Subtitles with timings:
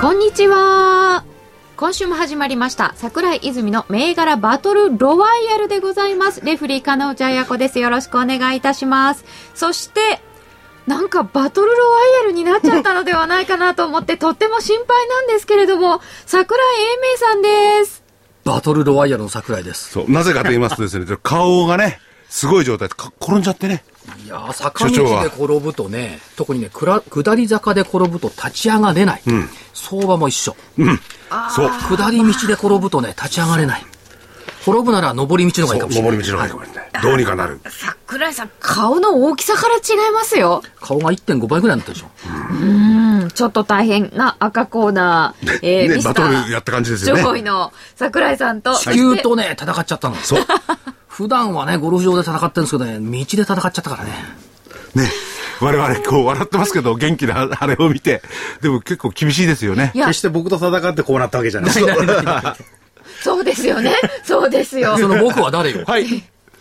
[0.00, 1.24] こんにちは。
[1.76, 2.92] 今週も始まりました。
[2.94, 6.40] 桜井泉の銘柄バトルロワイヤルでございます。
[6.44, 7.80] レフリー金内彩子です。
[7.80, 9.24] よろしくお願いいたします。
[9.56, 10.20] そして、
[10.86, 16.66] なんかバトルロワイヤルになっちゃったのではないかなと思ってとっても心配なんですけれども、桜井
[17.08, 18.04] 英明さんです。
[18.44, 19.90] バトルロワイヤルの桜井です。
[19.90, 23.82] そう、なぜかと言いますとですね、顔がね、すごい状態でか転んじゃってね。
[24.24, 29.22] いやー坂道で転ぶとね、特にね、下り坂で転ぶと立ち上がれない。
[29.74, 30.56] 相場も一緒。
[31.54, 31.70] そう。
[31.96, 33.86] 下り道で転ぶとね、立ち上がれない。
[34.62, 36.12] 転ぶなら上り道の方がいいかもしれない。
[36.12, 37.02] 登り道の方がいいかもしれない。
[37.02, 37.60] どうにかなる。
[37.64, 40.62] 桜井さん、顔の大きさから違いますよ。
[40.80, 42.10] 顔が1.5倍ぐらいになったでしょ。
[42.50, 50.16] うん、ちょっと大変な赤コーナー、 えーねバトルやった感じですよね上位の桜井さんと、地球とね、戦っちゃったの。
[50.16, 50.44] そう。
[51.18, 54.12] 普段はね、ゴルフ場で戦ってるんですけどね、道で戦っちゃったからね。
[54.94, 55.10] ね。
[55.60, 58.22] 我々こう笑ってますけど、元気なあれを見て、
[58.62, 59.90] でも結構厳しいですよね。
[59.96, 61.72] いや決して僕と戦ってこうなったわけじゃない。
[63.20, 63.96] そうですよね。
[64.22, 64.96] そうですよ。
[64.96, 65.82] その僕は誰よ。
[65.90, 66.06] はい。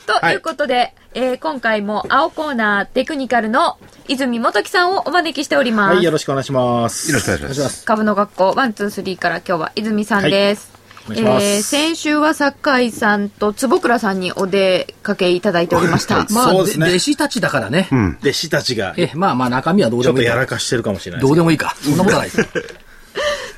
[0.08, 3.78] ということで、えー今回も青コーナーテクニカルの
[4.08, 5.96] 泉元樹さんをお招きしております。
[5.98, 7.12] はい、よろしくお願いします。
[7.12, 10.32] よろしくお願いします株の学校ワンツースリーから今日は泉さんです。
[10.32, 10.77] お願いします
[11.12, 16.26] えー先週は酒井さんと坪倉さんにお出かけいただいておりました。
[16.32, 17.88] まあ、そうですね弟子たちだからね。
[18.22, 20.34] 弟子たちが、え、まあまあ中身はどうちょっとでもいいか。
[20.36, 21.76] やらかしてるかもしれないどうでもいいか。
[21.82, 22.48] そんなことはないです。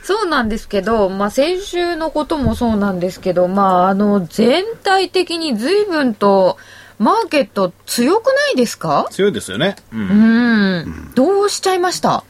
[0.03, 6.57] そうなんですけど、まあ、先週のこともそうなんですけど、まあ、あの、全体的に随分と、
[6.97, 9.07] マーケット強くないですか？
[9.11, 9.75] 強いですよね。
[9.93, 10.03] うんう
[10.81, 11.11] ん。
[11.15, 12.23] どうしちゃいました？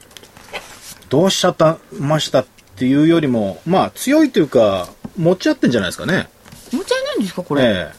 [1.10, 2.46] どうしちゃったましたっ
[2.76, 6.30] ていうよりも、まあ強いというか、持ち合ってんじゃないですかね。
[6.72, 7.64] 持ち合いないんですかこれ？
[7.64, 7.92] え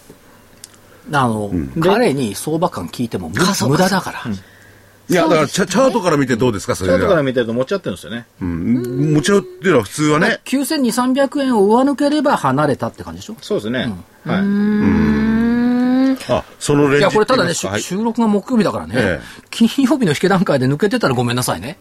[1.12, 1.50] あの、
[1.82, 3.34] 彼に相場感聞いても無
[3.68, 4.22] 無駄だから。
[5.08, 6.88] いや、だからチャチャートから見てどうですか、そえ。
[6.88, 7.22] 外かられでは。
[7.24, 8.26] 見てると持ち合ってるんですよね。
[8.40, 9.14] うん。
[9.14, 10.40] もちろんっていうのは普通はね。
[10.44, 13.36] 9200、300円を上抜ければ離れたって感じでしょ？
[13.40, 13.92] そうですね。
[14.24, 14.42] はい。
[16.28, 19.20] あ、そのレンジいや、これただね、って言い収録が木曜日だからね、え
[19.50, 21.78] 金曜日の引け段階で抜けてたらごめんなさいね。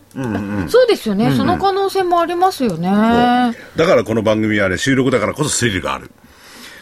[0.68, 2.88] そうですよね、その可能性もありますよね。
[2.90, 6.12] はいだからこの番組はね、収録だからこそスリルがある。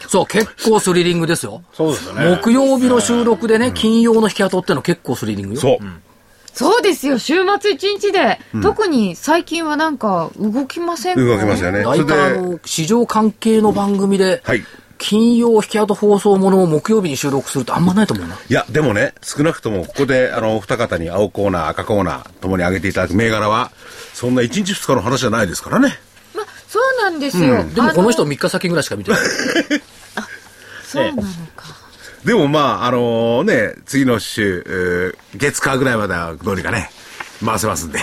[0.08, 1.62] そう、結構スリリングですよ。
[1.74, 2.38] そうですよね。
[2.42, 5.60] 木曜日の収録でね、金曜の引き跡っての結構スリリングよ。
[5.60, 5.78] そう。
[6.54, 11.20] そうですよ、週末一日で、特に最近はなんか動きませんか？
[11.20, 11.84] 動きますよね。
[11.86, 14.64] あで、の、市場関係の番組で、はい。
[14.98, 18.34] 金曜引き跡放送ものを木曜日に収録するってあんまないと思うな。
[18.34, 23.70] いや、でもね、少なくともここで、あの、お二方に青コーナー、赤コーナー、ともに挙げていただく銘柄は、
[24.12, 25.98] そんな1日2日の話じゃないですからね。
[26.34, 27.64] まあ、そうなんですよ。
[27.74, 29.20] でもこの人あ3日先ぐらいしか見てない。
[30.84, 31.22] そうなの
[31.54, 31.88] か。
[32.24, 36.90] でもまあ、あのね、次の週、えー月火ぐらいまではどうにかね、
[37.44, 38.00] 回せますんで。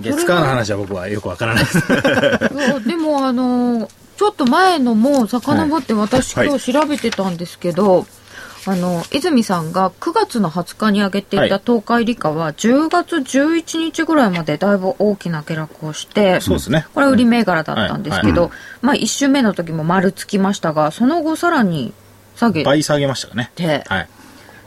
[0.00, 1.80] 月間の話は僕はよくわからないです。
[2.86, 8.06] でもあのちょっと前のも遡って私はい今日調べてたんですけど、
[8.66, 21.92] あの泉さんが9月の20日に挙げていはいた東海理科は10月11日ぐらいまでだいぶ大きな下落をしてそうですねこれ売り銘柄だったんですけど、はいまあ1週目の時も丸つきましたがその後さらに
[22.36, 23.50] 下げ倍下げましたかね。
[23.54, 24.08] てはい。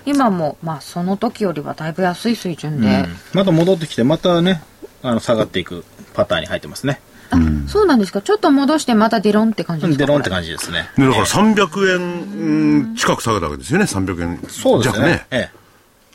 [0.06, 4.62] 今もまあその時よりはだいぶ安い水準で、また戻ってきて、またね、
[5.03, 5.84] あの、下がっていく
[6.14, 7.02] パターンに入ってますね。
[7.29, 10.05] あそうなんですかちょっと戻してまたデロンって感じですか？
[10.05, 10.89] デロンって感じですね。
[10.97, 15.25] ねだから300円うん近く下げたわけですよね、300円そうですね弱ね。。
[15.31, 15.57] ええ。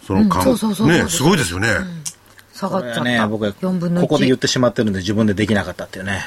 [0.07, 1.69] その間、そうそうそうそうね、すごいですよね。
[2.55, 6.25] 下がっちゃった、ね、僕は4分の1ここで言ってしまってるんで自分でできなかったっていうね、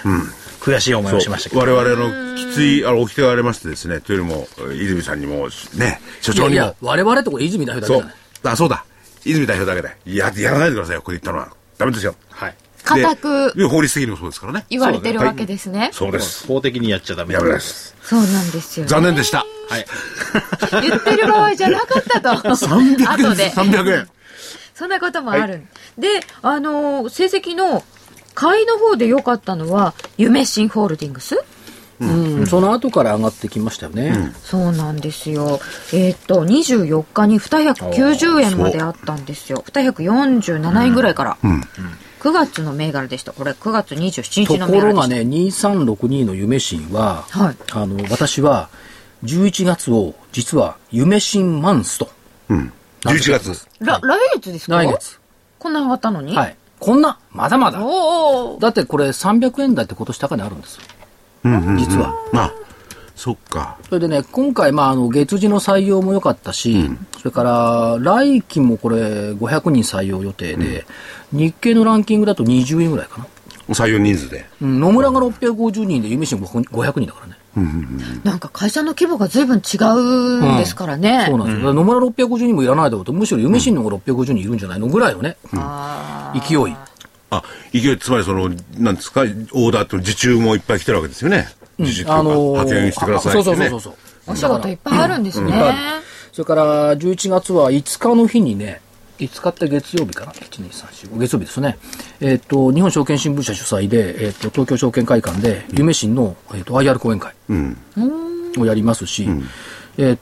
[0.60, 1.62] 悔しい思いをしましたけど。
[1.62, 8.54] 我々のきつい、あの、おきてがありましてですね、というよりも、泉さんにも、ね、所長にもいやいや、、我々ってこれ泉代表だそうけじゃない。。
[8.54, 8.86] あ、そうだ。
[9.24, 10.18] 泉代表だけで。
[10.18, 11.51] や、やらないでくださいよ、ここで言ったのは。
[11.77, 12.15] ダメですよ。
[12.30, 12.56] はい。
[12.86, 14.66] 固くで法律的にもそうですからね。
[14.70, 15.90] 言われてるわけですね。
[15.92, 16.48] そうです。
[16.48, 17.96] 法的にやっちゃダメです。
[18.02, 18.90] そうなんですよ、ね。
[18.90, 19.46] 残念でした。
[19.70, 19.86] はい。
[20.84, 22.30] 言ってる場合じゃなかったと。
[22.56, 23.52] 300円後で。
[23.52, 24.10] 300円。
[24.76, 25.64] そんなこともある。
[25.98, 26.08] で、
[26.42, 27.84] あのー成績の
[28.34, 31.44] 買いの方で良かったのは、夢新ホールディングス？
[31.98, 32.06] う
[32.42, 34.34] ん、その後から上がってきましたよね。
[34.44, 35.62] そうなんですよ。
[35.94, 39.64] えーっと、24日に290円まであったんですよ。
[39.72, 41.38] 247円ぐらいから。
[41.42, 41.62] 9
[42.25, 43.33] 9月の銘柄でした。
[43.33, 45.69] これ9月27と日のころが銘柄でした。
[45.69, 48.69] ね、2362の夢新は、はいあの、私は、
[49.24, 52.10] 11月を、実は、夢新マンスと。
[52.50, 52.74] うん。
[53.01, 53.68] 11月。
[53.80, 54.77] ら来月ですか？
[54.77, 55.19] 来月。
[55.60, 56.36] こんな上がったのに？
[56.36, 56.57] はい。
[56.80, 57.86] こんな、まだまだ。
[57.86, 57.94] おー
[58.56, 60.81] おーだってこれ300円台って今年高値あるんですよ。
[61.77, 62.16] 実は。
[62.33, 62.51] あ、
[63.15, 63.77] そっか。
[63.88, 70.85] それでね、今回、まあ、あの、月次の採用も良かったし、それから、来期もこれ、500人採用予定で、
[71.31, 73.27] 日経のランキングだと20位ぐらいかな。
[73.69, 74.45] 採用人数で。
[74.62, 77.38] うん野村が650人で、夢新500人だからね。
[78.25, 81.25] なんか会社の規模が随分違うんですからね。
[81.29, 81.73] そうなんですよ。
[81.73, 84.88] 野村650人もいらないだろうと、むしろ夢新の方が650人いるんじゃないの？
[84.88, 85.38] ぐらいのね、
[86.47, 86.75] 勢い。
[87.29, 91.47] あ、勢い、つまりその、なんですか、オーダーって受注もいっぱい来てるわけですよね。
[91.80, 93.56] 受注っていうか、あのー派遣してくださいあってね。
[93.56, 93.94] そうそうそうそう。
[94.27, 95.48] お仕事いっぱいあるんですね。
[95.48, 98.81] いっぱいあるそれから、11月は5日の日にね、
[99.19, 101.77] 5日って月曜日かな ?1、2、3、4、5月曜日ですね。
[102.19, 107.77] えっ、と、日本証券新聞社主催で、えっ、と、東京証券会館で、夢新の、えっ、と、IR 講演会うん。
[108.57, 109.27] をやりますし、
[109.98, 110.18] えっ、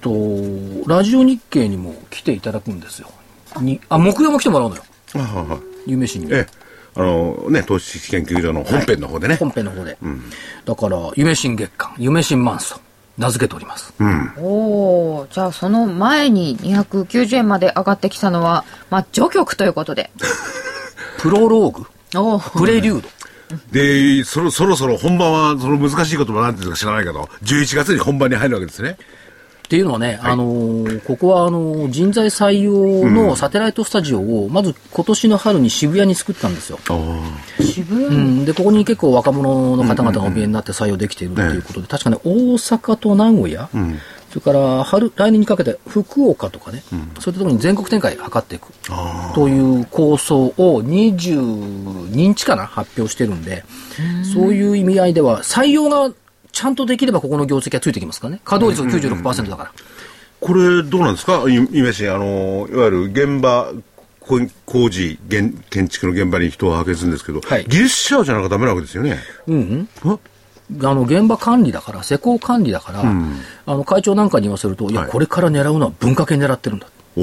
[0.00, 0.10] と、
[0.86, 3.08] ラジオ日経にも来ていただくんですよ。
[3.60, 4.82] にあ、木曜も来てもらうのよ。
[5.14, 6.32] あはは夢新に。
[6.32, 6.46] ええ、
[6.96, 9.36] あの、ね、投資研究所の本編の方でね。
[9.36, 9.98] 本編の方で。
[10.64, 12.80] だから、夢新月間、夢新マンスと
[13.18, 13.92] 名付けております。
[14.38, 20.10] おおじゃあその前に290円まで上がってきたのは、まあ、序曲ということで。
[21.18, 23.08] プロローグ、おープレリュード？
[23.72, 28.96] で、そろそろそろ本番は、その難しい言葉なんていうか知らないけど、11月に本番に入るわけですね。
[29.66, 36.78] っていうのはね、あのーここはあのー人材採用のサテライトスタジオを、まず今年の春に渋谷に作ったんですよ。
[37.60, 38.06] 渋い。
[38.06, 43.68] うん、で、ここに結構若者の方々がお見えになって採用できているということで、確かね、大阪と名古屋、
[44.30, 48.68] それから春、来年にかけて福岡とかね、そういったところに全国展開図っていく
[49.34, 53.64] という構想を22日かな、発表してるんで、
[54.32, 56.14] そういう意味合いでは、採用が
[56.56, 58.40] ちゃんとできればここの業績がついてきますからね。
[58.44, 59.72] 稼働率が96%だから。
[60.40, 61.44] これ、どうなんですか？
[61.48, 63.72] イイメージ、あの、いわゆる現場、
[64.20, 69.18] こ工事、現建築の現場に人を派遣するんですけど、はい技術者じゃなきゃダメなわけですよね。
[69.46, 70.18] うんあ
[70.82, 76.86] あの、現場管理だから、施工管理だから、あの、会長なんかに言わせると、いや、はいこれから狙うのは文化系狙ってるんだ。
[77.18, 77.22] お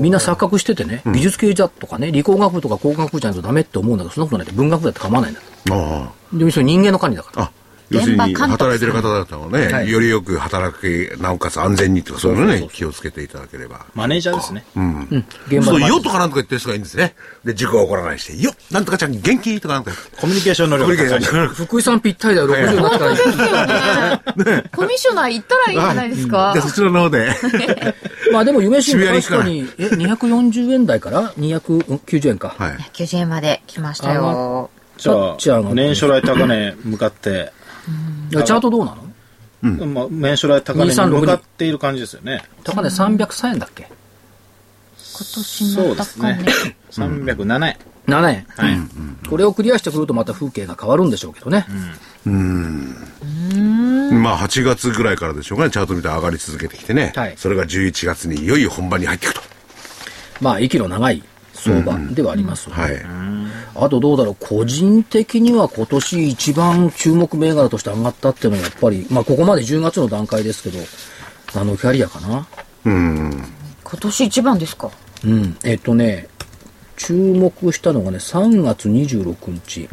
[0.00, 5.40] みんな錯覚しててね、美術系じゃとかね、理工学部とか工学部じゃないとダメって思うんだけど、そんなことないって文学部だって構わないんだ。
[5.72, 7.50] あでも、それ人間の管理だから。
[7.90, 13.86] 要するに、働いてる方々をね、はいよりよく働き、なおかつ安全にとか、そういうのね、気をつけていただければ。
[13.94, 14.64] マネージャーですね。
[14.76, 14.94] うん。
[14.94, 17.14] そうすると、現場の管理よとかなんとか言ってる人がいいんですね。
[17.44, 19.96] で、事故が起こらないして、よなんとかちゃん元気とかなんとか。
[20.20, 23.16] コミュニケーション能力が福井さんぴったりだよ、60になったら。
[24.74, 26.52] コミッショナー行ったらいいんじゃないですか？
[26.54, 26.60] で、。
[26.60, 27.30] そちらの方で。
[28.32, 32.54] まあでも、夢新渋谷に行かない確かに、え、240円台から？290円か。
[32.58, 32.76] はい。
[32.92, 34.70] 90円まで来ましたよ。
[34.98, 35.12] じゃ
[35.58, 37.52] あ、て年初来高値向かって、
[38.30, 39.02] チャートどうなの？
[39.86, 42.42] まあ、年初来高値に向かっている感じですよね。
[42.62, 43.84] 高値303円だっけ？
[43.84, 43.90] 今
[45.34, 46.76] 年のそうです高値ね。。
[46.90, 47.76] 307円。
[48.06, 48.46] ?7 円。
[48.56, 48.78] はい。
[49.28, 51.66] これをクリアしてくるとまた風景が変わるんでしょうけどね。
[52.24, 57.12] まあ、8月ぐらいからでしょうかね、チャート見て上がり続けてきてね。
[57.16, 59.40] はいそれが11月にいよいよ本番に入っていくと。
[60.40, 61.22] まあ、息の長い
[61.66, 63.02] 相場ではありますよねはい。
[63.74, 70.78] あとどうだろう、個人的には今年一番注目銘柄として上がったっていうのはやっぱり、まあここまで10月の段階ですけど、
[71.60, 72.46] あのキャリアかな。
[72.84, 73.44] うん。
[73.84, 74.90] 今年一番ですか？
[75.24, 75.56] うん。
[75.64, 76.28] えっとね、
[76.96, 79.88] 注目したのがね、3月26日。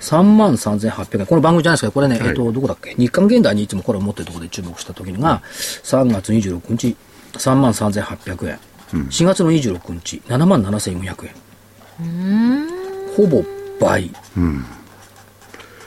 [0.00, 1.26] 3万3800円。
[1.26, 1.90] この番組じゃないですか。
[1.92, 2.94] これね、えっと、どこだっけ？
[2.94, 5.42] 日韓現代にいつもこれを持ってるところで注目した時にが、
[5.82, 6.96] 3月26日、
[7.32, 8.58] 3万3800円。
[8.92, 12.68] 4月の26日、7万7400円。
[13.16, 13.44] ほぼ
[13.80, 14.10] 倍。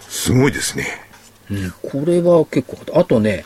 [0.09, 0.85] すごいですね。
[1.49, 2.99] うん、これは結構。
[2.99, 3.43] あとね、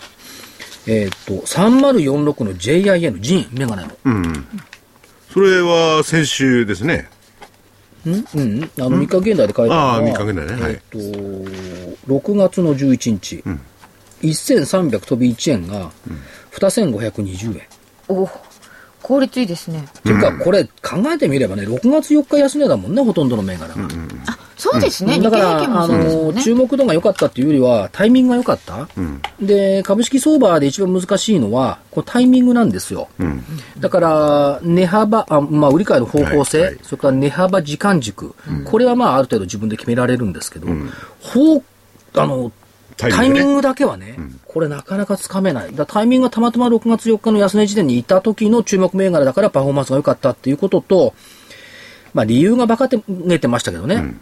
[0.87, 3.91] えっ、と、3046の JIN、ジン、メガネの。
[5.31, 7.09] それは先週ですね。
[8.05, 10.63] うん、うん、あの、3日現代で書いてあるのは、ああ三日現代ね。
[10.63, 10.71] はい。
[10.73, 10.97] えっ、と、
[12.07, 13.43] 6月の11日、
[14.21, 15.91] 1300飛び1円が、
[16.51, 17.61] 2520円。
[18.07, 18.29] お
[19.05, 19.85] 効率いいですね。
[19.99, 23.87] っていうか、これ考えてみればね、6月4日安値だもんね、ほとんどの銘柄が。
[24.57, 25.13] そうですね。
[25.13, 26.33] 日経だから、平均もあの。
[26.41, 28.87] 注目度が良かったっていうよりは、タイミングが良かった。
[29.39, 33.07] で、株式相場で一番難しいのは、こうタイミングなんですよ。
[33.77, 38.33] だから、値幅、あまあ、売り買いの方向性、それから値幅時間軸、
[38.65, 40.67] これはまあ、ある程度自分で決められるんですけど、
[41.21, 41.63] 方、
[42.15, 42.51] あの、
[42.97, 45.75] タイミングねタイミングだけはね、これなかなかつかめない。
[45.75, 51.13] だタイミングがたまたま6月4日の安値時点にいた時の注目銘柄だからパフォーマンスが良かったっていうことと、
[52.13, 54.15] まあ理由が馬鹿げてましたけどね、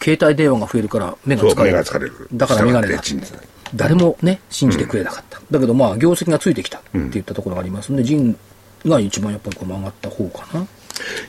[0.00, 1.84] 携帯電話が増えるから目が疲れる。
[1.98, 2.28] れる。
[2.32, 3.26] だからメガネだ従って
[3.74, 5.40] 誰もね、信じてくれなかった。
[5.50, 8.36] だけどまあ業績がついてきたって言ったところがありますんで、ジン
[8.86, 10.66] が一番やっぱりこう曲がった方かな。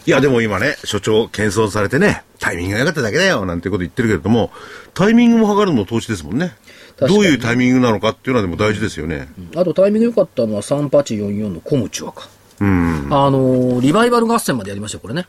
[0.06, 4.52] いや、でも今ね、所長、謙遜されてね、タイミングが良かっただけだよ、なんてこと言ってるけれども、
[4.94, 6.56] タイミングも測るのも投資ですもんね。
[6.98, 9.28] どういうタイミングなのかっていうのはでも大事ですよね。
[9.56, 12.30] あとタイミング良かったのは3844のコムチュアか。
[12.62, 13.08] うん。
[13.12, 15.28] あのーリバイバル合戦までやりましたよ、これね。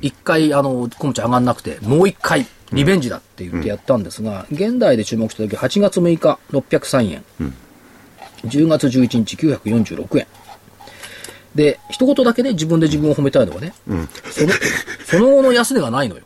[0.00, 7.24] 一、回、あの、コムチュア上がんなくて、もう一回、リベンジだって言ってやったんですが、現代で注目した時、8月6日、603円。
[8.46, 10.26] 10月11日、946円。
[11.54, 14.52] で、一言だけね、自分で自分を褒めたいのはね、その、
[15.04, 16.22] その後の安値がないのよ。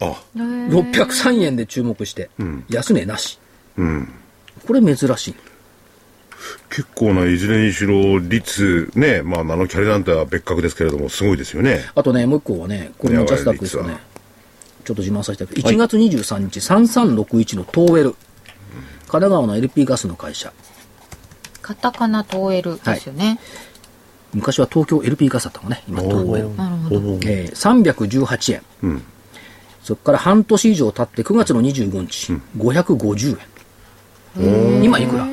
[0.00, 2.30] あ、603円で注目して、
[2.68, 3.38] 安値なし。
[3.76, 4.12] うん。
[4.66, 5.34] これ珍しい。
[6.70, 11.84] 結構ないずれにしろ、率、ね、まあ、ナノキャリなんては別格ですけれども、すごいですよね。
[11.94, 13.98] あとね、もう一個はね、これもジャスダックですよね。
[14.84, 15.74] ちょっと自慢させてください。
[15.74, 18.14] 1月23日、3361のトーエル。
[19.06, 20.52] 神奈川の LP ガスの会社。
[21.62, 23.38] カタカナトーエルですよね。
[24.34, 26.56] 昔は東京 LP ガスだったのね、今トーエル。
[26.56, 27.00] なるほど。
[27.24, 28.62] えー、318円。
[28.82, 29.02] うん。
[29.82, 33.38] そこから半年以上経って9月の25日、550
[34.36, 34.82] 円。
[34.82, 35.26] 今いくら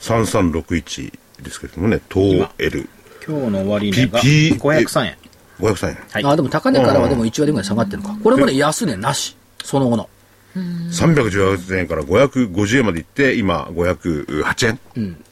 [0.00, 2.88] ？3361ですけれどもね、トーエル。
[3.26, 5.16] 今日の終値が P- 503円。
[5.60, 5.98] 503円。
[6.10, 8.18] はいあ、でも高値からはでも1割ぐらい下がってるのか。
[8.22, 9.36] これもね、安値なし。
[9.62, 10.08] その後の。
[10.56, 14.78] 318円から550円までいって、今、508円。
[14.96, 15.24] うん。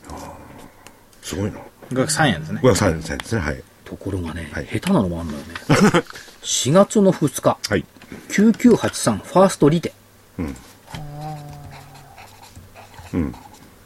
[1.22, 1.58] すごいな。
[1.90, 2.60] 503円ですね。
[2.62, 3.62] 503円ですね、はい。
[3.84, 5.44] ところがね、はい下手なのもあんのよね。
[6.42, 7.84] 4月の2日、はい。
[8.30, 9.92] 9983ファーストリテ。
[10.38, 10.56] うん。
[13.14, 13.34] うん。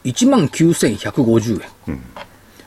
[0.05, 2.03] 1万9150円。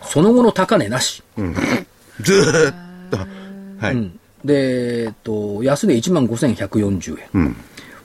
[0.04, 1.24] その後の高値なし。
[2.22, 2.74] ずーっ
[3.10, 4.12] と、はい。
[4.46, 7.56] で、えっと、安値1万5140円。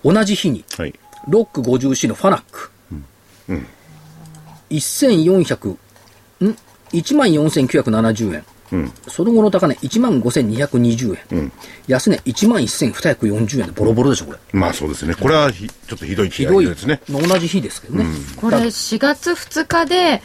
[0.05, 0.95] 同じ日に、はい。
[1.29, 2.71] ロック 50C のファナック。
[4.71, 5.79] 1400、ん
[6.93, 8.45] ?1 万4970円。
[9.09, 11.53] その後の高値1万5220円。
[11.87, 14.39] 安値1万1240円でボロボロでしょ、これ。
[14.53, 15.15] まあそうですね。
[15.15, 17.01] これはひちょっとひどいひどいですね。
[17.09, 18.05] 同じ日ですけどね。
[18.37, 20.23] これ4月2日で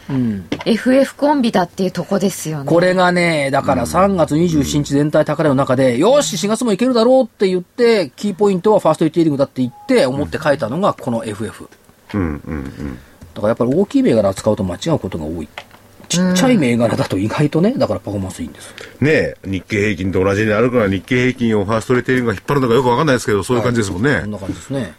[0.66, 2.66] FF コンビだっていうとこですよね。
[2.66, 11.70] これがね、だから3月27日全体高値の中で、よし、4月もいけるだろうって言って、キーポイントはファーストリテイリングだって言って、思って書いたのがこの FF。
[12.14, 13.00] うんうんうん。
[13.34, 15.48] だからやっぱり大きい銘柄扱うと間違うことが多い。
[16.14, 18.74] ちっちゃい銘柄だと意外とね、だからパフォーマンスいいんです。
[19.02, 24.20] ねえ、日経平均と同じにあるから日経平均をファーストレテイリングが引っ張るのかよくわかんないですけど、そういう感じですもんね。
[24.22, 24.94] こんな感じですね。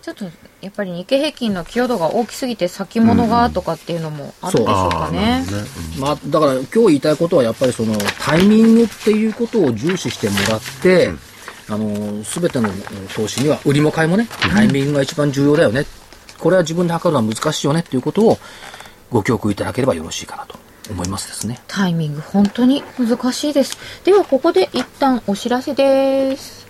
[0.00, 0.24] ちょっと
[0.60, 5.44] やっぱり日経平均の寄与度が大きすぎて先物がとかっていうのもあるでしょうかね。
[5.98, 11.10] まあ、だから今日言いたいことはやっぱりそのタイミングっていうことを重視してもらって、
[11.68, 12.68] あの、すべての
[13.14, 15.86] 投資には、売りも買いもね、タイミングが一番重要だよね。
[16.38, 18.38] これは自分で測るのは難しいよねっていうことを
[19.10, 20.58] ご教訓いただければよろしいかなと
[20.90, 21.60] 思いますですね。
[21.66, 23.78] タイミング本当に難しいです。
[24.04, 26.64] ではここで一旦お知らせです。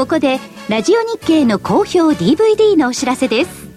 [0.00, 0.38] ここで
[0.70, 3.68] ラジオ日経の好評 DVD のお知らせです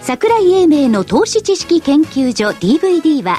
[0.00, 3.38] 桜井英明の投資知識研究所 DVD は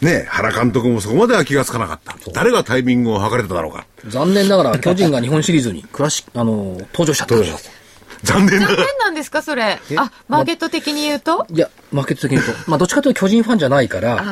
[0.00, 2.16] ね原監督もそこまでは気がつかなかった。
[2.32, 3.86] 誰がタイミングを測れただろうか。
[4.06, 7.34] 残念ながら 巨人が日本シリーズにクラシあの登場しちゃった。
[8.22, 8.76] 残念ながら。
[8.76, 9.78] 残念なんですか、それ？
[9.96, 12.70] あ、マーケット的に言うと、いやマーケット的に言うと。
[12.70, 14.24] まあどっちかというと巨人ファンじゃないから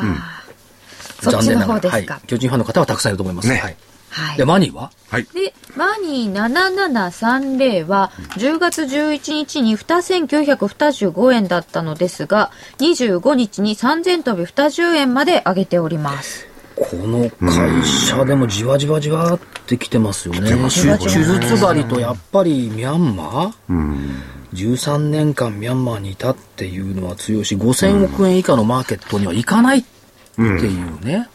[1.22, 2.14] 残念ながらですか。
[2.14, 3.56] はい、巨人ファンの方はたくさんいると思います、ね。
[3.56, 3.76] はい、
[4.10, 4.36] はい。
[4.36, 4.90] でマニーは？
[5.10, 5.24] はい。
[5.24, 16.46] で、マニー7730は、10月11日に2925円だったのですが、25日に3000飛び20円まで上げております。
[16.76, 20.50] この会社でもじわじわじわってきてますよね。
[20.50, 24.12] 手術針とやっぱりミャンマー、
[24.52, 29.97] 13年間ミャンマーにいたっていうのは強いし、5000億円以下のマーケットには行かないって
[30.42, 31.28] いうね、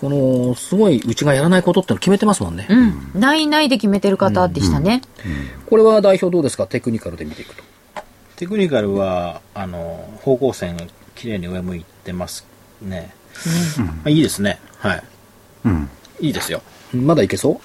[0.00, 2.66] このすごいうちがやらないことっての決めてますもんね。
[2.68, 3.20] うん。
[3.20, 5.02] ないないで決めてる方でしたね。
[5.68, 6.66] これは代表どうですか？
[6.66, 7.62] テクニカルで見ていくと。
[8.36, 12.46] テクニカルは、あの、方向線が綺麗に上向いてます
[12.80, 13.14] ね。
[13.78, 14.58] まあ、いいですね。
[14.78, 15.02] はい。
[15.64, 15.88] うん
[16.20, 16.62] いいですよ。
[16.92, 17.60] まだいけそ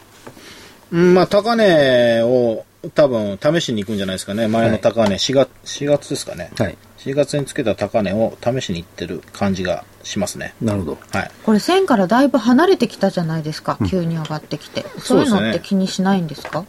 [0.91, 0.97] う？
[0.97, 4.47] うんまあ、高値を多分試しに行くんじゃないですかね。
[4.47, 6.51] 前の高値、4月、4月ですかね。
[6.57, 6.77] はい。
[7.07, 10.53] 4月につけた高値を試しに行ってる感じがしますね。
[10.61, 10.97] なるほど。
[11.11, 11.31] はい。
[11.43, 13.77] これ1000からだいぶ離れてきたじゃないですか。
[13.89, 14.85] 急に上がってきて。
[14.99, 16.65] そういうそうですねのって気にしないんですか？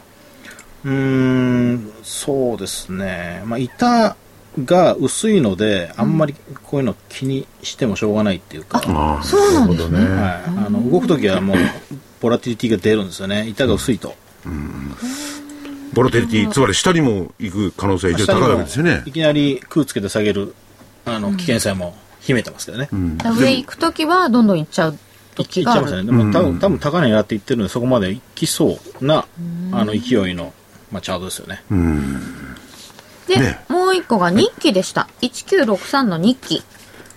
[0.85, 3.43] うーん、そうですね。
[3.47, 4.17] まあ、板
[4.65, 9.99] が薄いので、あんまりこういうの気にしてもしょうがないっていうか、ああそうなんですね。
[9.99, 10.09] はい。
[10.67, 11.57] あの、動くときはもう、
[12.21, 13.49] ボラティリティが出るんですよね。
[13.49, 14.15] 板が薄いと。
[15.99, 20.55] ボロテリティつまり下にも行く可能性が非常に高いわけですよねいきなり空つけて下げる、
[21.05, 22.89] あの、危険性も秘めてますけどね。
[22.93, 24.95] 上行くときはどんどん行っちゃうい
[25.43, 25.47] っ。
[25.49, 26.05] ちゃいますね。
[26.05, 29.27] でも多分、多分高値狙っていってるので、そこまで行きそうな、
[29.73, 30.53] あの、勢いの、
[30.93, 31.65] まあ、チャートですよね。
[33.27, 35.09] で、ねもう一個が日記でした。
[35.21, 36.63] 1963の日記。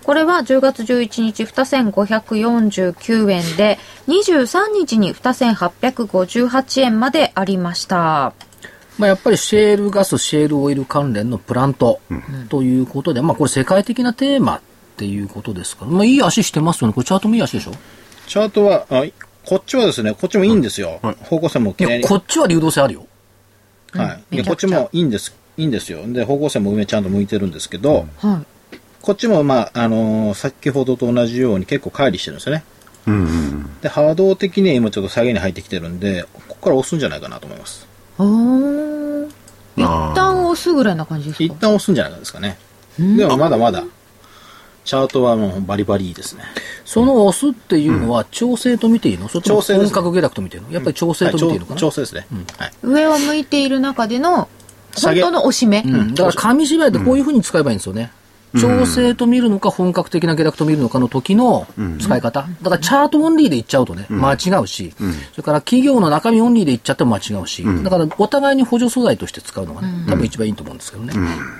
[0.01, 8.33] これは10月11日2549円で、23日に2858円までありました。
[8.97, 11.99] まあ、やっぱりシェールガス、シェールオイル関連のプラント
[12.49, 14.61] ということで、まあ、これ世界的なテーマっ
[14.97, 16.93] ていうことですから、まあ、いい足してますよね。
[16.93, 17.71] これチャートもいい足でしょ？
[18.27, 19.03] チャートは、あ
[19.45, 20.99] こっちはですね、こっちもいいんですよ。
[21.01, 22.03] 方向線もいや、綺麗に。
[22.03, 23.07] こっちは流動性あるよ。
[23.93, 24.35] はい。
[24.35, 25.35] で、こっちもいいんです。
[25.57, 26.05] いいんですよ。
[26.05, 28.77] で、方向線も上ちゃんと向いてるんですけど、はい。
[29.01, 32.63] こっちも、まあ、あのー先ほどと同じように結構乖離してるんですよね。
[33.81, 37.87] で、波動的には今ちょっと下げに入ってきてるんで、ここから押すんじゃないかなと思います。
[38.21, 39.29] おー。
[39.77, 39.83] 一
[40.15, 41.43] 旦押すぐらいな感じですか？
[41.43, 42.57] 一旦押すんじゃないですかね。
[42.99, 43.83] でもまだまだ、
[44.83, 46.43] チャートはもうバリバリいいですね。
[46.85, 49.29] その押すっていうのは調整と見ていいの？
[49.29, 50.73] それとも本格下落と見ているの？
[50.73, 52.27] やっぱり調整と見ていいのかな、はい調調整ですね。
[52.57, 52.71] はい。
[52.83, 54.49] 上を向いている中での、
[55.01, 55.81] 本当の押し目。
[55.81, 58.11] うん、だから紙芝居ってこういうふうに使えばいいんですよね。
[58.59, 61.67] 調整と見るのか本格的な下落と見るのかの時の
[61.99, 62.47] 使い方。
[62.61, 64.93] だからチャートオンリーでいっちゃうとね、間違うし、
[65.31, 71.13] それから企業の中身オンリーでいっちゃっても間違うし、だからお互いに補助素材として使うのがね、多分一番いいと思うんですけどね。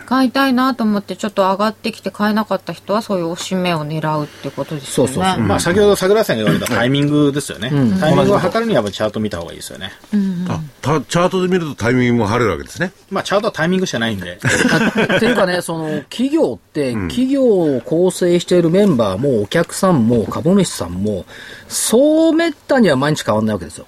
[0.06, 5.14] 買いたいなと思ってちょっと上がってきて買えなかった人はそういう押し目を狙うってことですよね。
[5.14, 5.44] そうそうそう。
[5.44, 7.70] まあ、先ほど桜井さんが言われたタイミングですよね。
[8.00, 9.92] タイミングを測るにはやっぱチャート見た方がいいですよね。
[10.50, 12.92] あたチャートで見るとタイミングも晴れるわけですね。
[13.10, 14.40] まあ、チャートはタイミングしかないんで。
[14.42, 21.26] っていうかね、その企業って、企業を構成しているメンバーもお客さんも株主さんも、
[21.68, 23.86] そうめったには毎日変わらないわけですよ。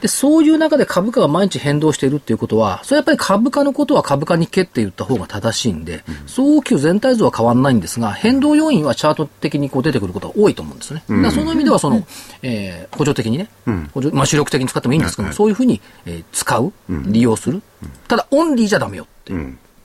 [0.00, 11.02] で、そういう中で株価が毎日変動しているっていうことは、それやっぱり株価のことは株価にけって言った方が正しいんで、総大きく全体像は変わらないんですが、変動要因はチャート的にこう出てくることが多いと思うんですね。
[11.08, 12.06] だからその意味では、その、
[12.42, 13.48] えー補助的にね、
[13.92, 17.62] 補助まあ主力的に使ってもいいんですけども、そういうふうに、えー使う、利用する。
[18.08, 19.32] ただ、オンリーじゃダメよって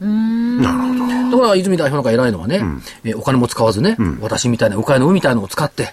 [0.05, 1.31] いう。
[1.31, 2.61] だから泉代表なんか偉いのはね、
[3.03, 5.91] えーお金も使わずね、私みたいな鵜飼の鵜みたいなのを使って、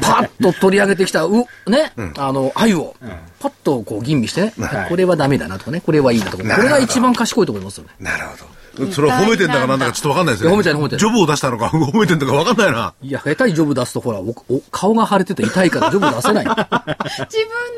[0.00, 2.96] パッと取り上げてきた、う、ね、あの、鮎を、
[3.38, 4.88] パッとこう吟味してね、はい。
[4.88, 7.90] これはダメだなとかね、これはいいなとか、これが一番賢いと思いますよね。
[8.00, 8.44] なるほど。
[8.92, 10.52] それは褒めてんだかなんだかちょっとわかんないですね。
[10.52, 12.94] 褒めてない褒めてないジョブを出したのか褒めてんだかわかんないな。
[13.02, 16.44] いや、下手にジョブ出すと、ほら、おお顔が腫れてて痛いからジョブ出せない。
[16.46, 16.66] 自分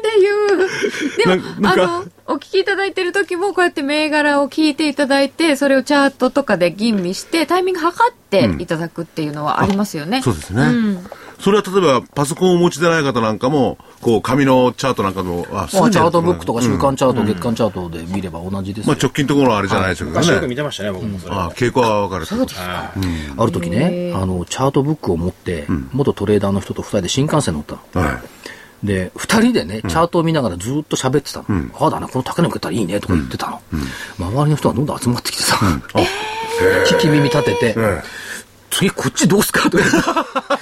[0.02, 1.40] で言う。
[1.40, 10.22] でも、あの、お聞きいただいてる時も、こうやって銘柄を聞いていただいて、それをチャートとかで吟味して、タイミング測っていただくっていうのはありますよね。
[10.22, 10.98] そうですね。
[11.40, 20.56] それは例えばパソコンをお持ちでない方なんかも、こう、紙のチャートなんかの、あ、まあ、チャートブックとか週うん間チャート、月間チャートで見れば同じですよまあ直近のところはあれじゃないですけど昔よく見ね。
[20.56, 21.34] てましたね、僕もそれ。
[21.36, 21.44] は。
[21.46, 22.26] あ傾向はわかる。
[22.26, 22.92] そうですは
[23.36, 28.04] ある時ね、あの、チャートブックを持って、元トレーダーの人と二人で新幹線乗ったの。
[28.06, 28.86] はい。
[28.86, 31.70] で、二人でね、チャートを見ながらずっと喋ってたの。
[31.78, 33.60] ああだね、この高値受けたらいいね、とか言ってたの。
[34.18, 35.56] 周りの人がどんどん集まってきてさ、
[36.90, 38.02] 聞き耳立てて、え
[38.70, 39.68] 次こっちどうすか？
[39.70, 39.84] とか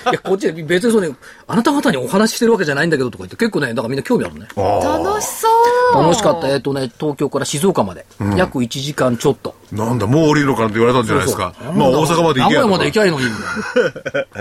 [0.04, 1.10] 言いや、こっちで別にそれ、
[1.48, 4.46] あなた方にお話ししてるわけじゃないんだけどとか言って、結構ね、だからみんな興味あるね。
[4.56, 5.48] 楽しそ
[5.94, 6.02] う。
[6.02, 6.48] 楽しかった。
[6.48, 9.54] えっとね、東京から静岡まで、約1時間ちょっと。
[9.72, 11.52] なんだ、もう降りるのかなって言われたんじゃないですか。
[11.58, 13.26] そうそうまあ大阪まで行け名古屋まで行きゃいいのに。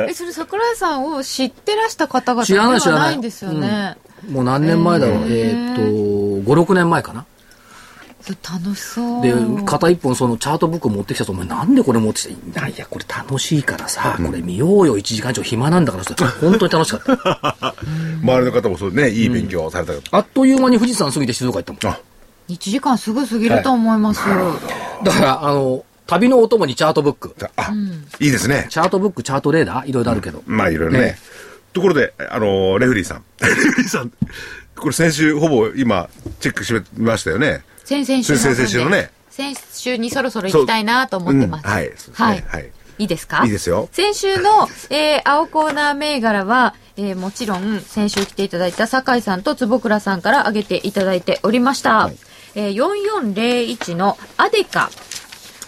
[0.09, 3.97] え、それ桜井さんを知ってらした方々知らないで知らないはないんですよね。
[4.29, 5.17] もう何年前だろう。
[5.27, 7.25] えーっと、5、6年前かな。
[8.33, 9.23] 楽しそう。
[9.23, 9.33] で、
[9.65, 12.67] 片一本そのチャートブック持ってきたと、お前なんでこれ持ってきた？
[12.67, 17.01] いや、これ楽しいからさ、これ見ようよ、1時間以上暇なんだからさ、本当に楽しかっ
[17.59, 17.75] た。
[18.23, 20.01] 周りの方もそうね、いい勉強をされた方。
[20.11, 21.95] あっという間に富士山過ぎて静岡行ったもん。
[21.95, 21.99] あ、
[22.49, 24.21] 1時間すぐ過ぎると思います。
[25.03, 27.35] だから、あの、旅のお供にチャートブック。
[27.55, 27.71] あ、
[28.19, 28.67] いいですね。
[28.69, 30.43] チャートブック、チャートレーダーいろいろあるけど。
[30.45, 31.17] まあいろいろねね。
[31.73, 33.23] ところで、あの、レフリーさん。
[33.41, 34.11] レフリーさん。
[34.75, 36.09] これ先週ほぼ今
[36.41, 37.63] チェックしてみましたよね。
[37.85, 39.11] 先々週先々週のね。
[39.29, 41.63] 先週にそろそろ行きたいなと思ってます。
[41.63, 42.15] そううんはいそうですね。
[42.47, 42.71] はい。
[42.99, 43.03] い。
[43.03, 43.43] いですか？
[43.45, 43.89] いいですよ。
[43.91, 52.09] 先週の、えー青コーナー銘柄は、えーもちろん先週来ていただいた酒井さんと坪倉さんから挙げていただいておりました。
[52.55, 54.89] えー4401のアデカ、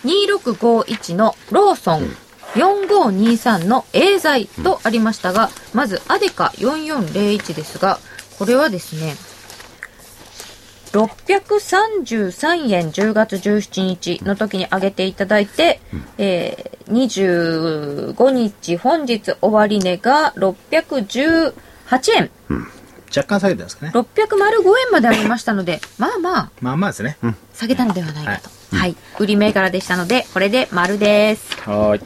[0.06, 2.16] 2651のローソン、
[2.56, 8.00] 4523のエーザイとありましたが、まずアデカ4401ですが、
[8.40, 9.16] これはですね、
[10.98, 15.80] 633円10月17日の時に上げていただいて、
[16.18, 21.54] えー、25日本日終値が618
[22.16, 22.32] 円。
[23.16, 23.92] 若干下げてるんですかね。
[23.94, 24.06] 605
[24.86, 27.18] 円まで上げましたので まあまあまあまあですね。
[27.54, 28.96] 下げたのではないかと、はい。
[29.20, 31.56] 売り銘柄でしたのでこれで丸です。
[31.62, 32.02] はーい。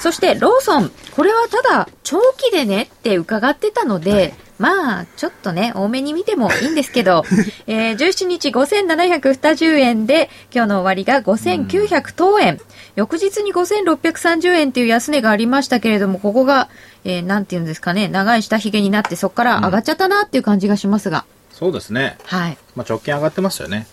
[0.00, 7.24] そしてローソン、これはただ長期でねって伺ってたので、まあちょっとね、多めに見てもいいんですけど、
[7.68, 12.60] えー17日5720円で、今日の終わりが5900等円。
[12.96, 16.68] 翌日に5630円っていう安値がありましたけれども、ここが、
[17.04, 22.18] えーなんていうんですかね、長い下髭になってそこから上がっちゃったなっていう感じがしますが、そうですね。
[22.24, 22.58] はい。
[22.74, 23.86] まあ直近上がってますよね。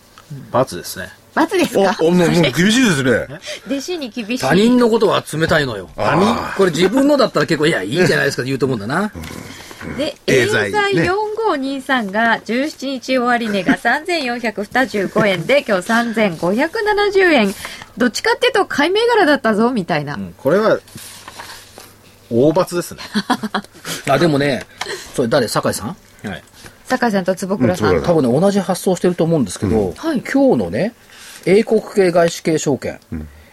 [0.51, 1.20] ×ですね。
[1.33, 1.95] 罰ですか？
[2.01, 3.39] お、おもう、もう厳しいですね。
[3.67, 4.37] 弟子に厳しい。
[4.39, 5.89] 他人のことは冷たいのよ。
[5.95, 9.11] 他人これ自分のだったら結構、いや、いいじゃないですかって言うと思うんだな。
[9.97, 17.55] で、エーザイザイね4523が17日終値が3425円で、今日3570円。
[17.97, 20.15] どっちかっていうと買い銘柄だったぞ、みたいな。
[20.15, 20.79] うん、これは、
[22.29, 23.01] 大罰ですね。
[24.07, 24.65] あ、でもね、
[25.15, 25.47] それ誰？
[25.47, 25.95] 酒井さん？
[26.27, 26.43] はい。
[26.85, 28.01] 酒井さんと坪倉さん。
[28.03, 30.93] 多分ね、同じ発想してると思うんですけど、はい今日のね、
[31.45, 32.99] 英国系外資系証券、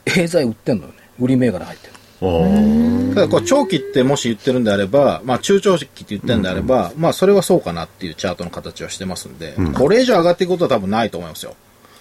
[0.07, 0.95] エーザイ売ってんのよね。
[1.19, 3.15] 売り銘柄入ってる。
[3.15, 11.55] ただ、こう、長期ってもし言ってるんであれば、まあ、中長期って言ってるんであれば、まあ、それはそうかなっていうチャートの形はしてますんで、これ以上上がっていくことは多分ないと思いますよ。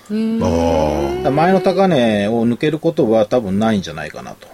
[0.09, 4.47] 前の高値を抜けることは多分ないんじゃないかなと。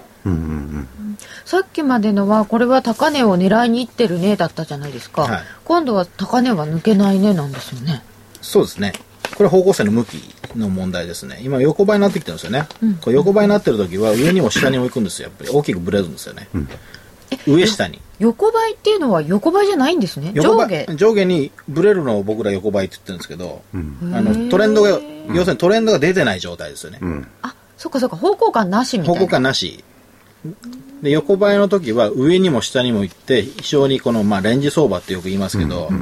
[1.45, 5.23] さっきまでのは、これは高値を狙いに行ってるね、だったじゃないですか。
[5.23, 8.03] はい今度は高値は抜けないね、なんですよね。
[8.41, 8.93] そうですね。
[9.35, 10.17] これ方向性の向き
[10.55, 11.39] の問題ですね。
[11.43, 12.67] 今横ばいになってきてるんですよね。
[13.01, 15.29] これ横ばいになってる時は上にも下にも行くんですよ。
[15.29, 16.47] やっぱり大きくブレるんですよね。
[17.47, 17.99] 上下に。
[18.19, 20.33] 横ばいっていうのは横ばいじゃないんですね。
[20.35, 20.95] 上下。
[20.95, 23.77] 上下にブレるのを僕ら横ばいって言ってるんですけど、あ
[24.21, 26.99] のトレンドが、要するにトレンドが出てない状態ですよね。
[27.41, 29.19] あ、そっかそっか、方向感なしみたいな。
[29.19, 29.83] 方向感なし。
[31.01, 35.99] で、横ばいの時は上にも下にも行って、非常にこの、まあ、レンジ相場ってよく言いますけど、まあ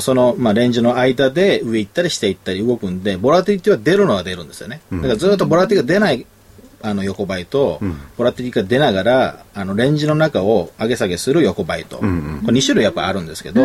[0.00, 4.80] その、まあ、レンジの間で上行ったり下行ったり動くんで、ボラティリティは出るのは出るんですよね。
[4.90, 6.26] だからずっとボラティリティが出ない、
[6.80, 7.80] あの、横ばいと、
[8.16, 13.62] ボラティリティが出ながら、あの、レンジの中を上げ下げする横ばいと、これ2種類やっぱあるんですけど、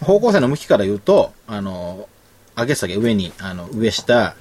[0.00, 2.08] 方向性の向きから言うと、あの、
[2.56, 4.34] 上げ下げ上に、あの、上下、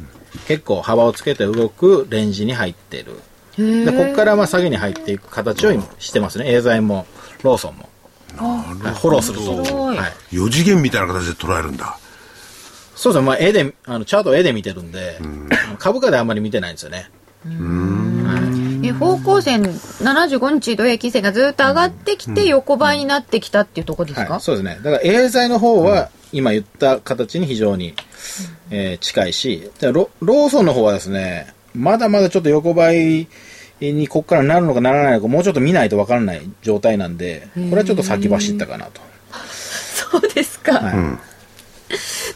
[0.47, 3.19] 結構幅をつけて動くレンジに入ってる。
[3.57, 6.51] で、ここからまあ下げに入っていく形を今してますね。
[6.51, 7.05] エーザイも、
[7.43, 7.89] ローソンも。
[8.37, 9.75] フォローすると。
[9.75, 10.13] ごいはい。
[10.31, 11.97] 4次元みたいな形で捉えるんだ。
[12.95, 13.27] そうですね。
[13.27, 15.19] まあ、絵で、あの、チャートを絵で見てるんで、
[15.79, 17.09] 株価であんまり見てないんですよね。
[18.85, 24.41] え方向線75日土平均線がずっと上がってきて横ばいになってきたっていうところですか、はい。
[24.41, 24.79] そうですね。
[24.83, 27.93] だから、エーザイの方は、今言った形に非常に、
[28.71, 33.27] えー近いし、じゃあロローソンの方はですね、まだまだちょっと横ばい
[33.91, 39.01] にここからなるのかならないのか、もうちょっと見ないとわからない状態なんで、これはちょっと先走ったかなと。
[40.11, 41.33] そうですか、はい。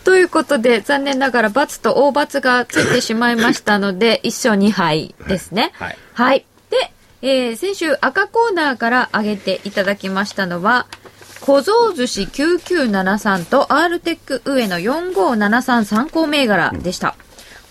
[0.04, 5.72] ということで残念ながら×と大×がついてしまいましたので 1勝2敗ですね。
[5.74, 5.98] はい。
[6.14, 6.46] はい。
[6.70, 10.88] で、えー先週赤コーナーから挙げていただきましたのは
[11.42, 17.16] 小僧寿司9973と r テック上の4573参考銘柄でした。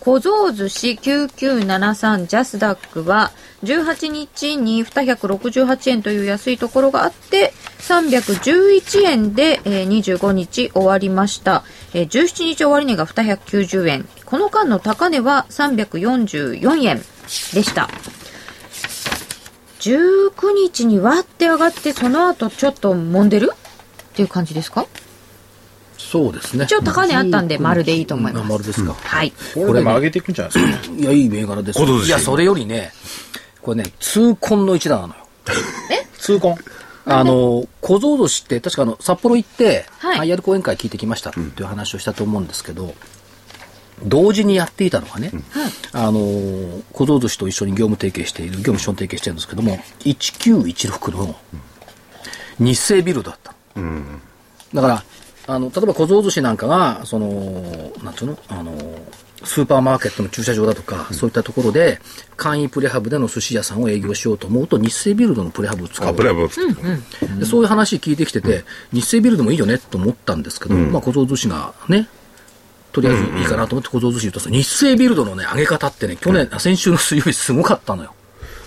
[0.00, 3.32] 小僧寿司9973ジャスダックは
[3.64, 11.64] 18日に268円という安いところがあって311円で、えー25日終わりました、
[11.94, 17.02] えー17日終わり値が290円この間の高値は344円で
[17.62, 17.88] した
[19.80, 23.52] 19日にわって上がってその後ちょっと揉んでる？
[23.54, 23.56] っ
[24.16, 24.86] ていう感じですか？
[25.98, 26.64] そうですね。
[26.64, 28.94] 一応高値あったんで丸でいいと思いますうん丸ですか。
[28.94, 31.00] はいこれでも上げていくんじゃないですかね。
[31.00, 31.80] いや、いい銘柄です。
[31.82, 32.92] いや、それよりね、
[33.66, 35.26] これね、痛恨の一打なのよ。
[36.20, 36.54] 痛恨。
[37.04, 40.28] あの、小僧寿司って、確かあの、札幌行って、はい。
[40.28, 42.94] IR 講演会聞いてきましたっていう話をしたと思うんですけど、
[44.04, 45.32] 同時にやっていたのがね、
[45.92, 46.20] あの、
[46.92, 51.34] 小僧寿司と一緒に業務提携している、業務資本提携してるんですけども、1916の
[52.60, 53.52] 日清ビルドだった。
[54.74, 55.04] だから、
[55.48, 58.38] あの、例えば小僧寿司なんかが、その、なんつうの？
[58.48, 58.72] あの、
[59.44, 62.00] スーパーマーケットの駐車場だとか、そういったところで、
[62.36, 66.08] 簡易プレハブでの寿司屋さんを営業しようと思うと、日清ビルドのプレハブを使う。
[66.08, 67.38] あ、ブラボー。
[67.38, 72.08] でそういう話聞いてきてて、日清ビルドもいいよねと思ったんですけど、まあ小僧寿司がね、
[72.92, 78.14] とりあえずいいかなと思って小僧寿司言うとさ、日清ビルドのね、上げ方ってね、去年、先週の水曜日すごかったのよ。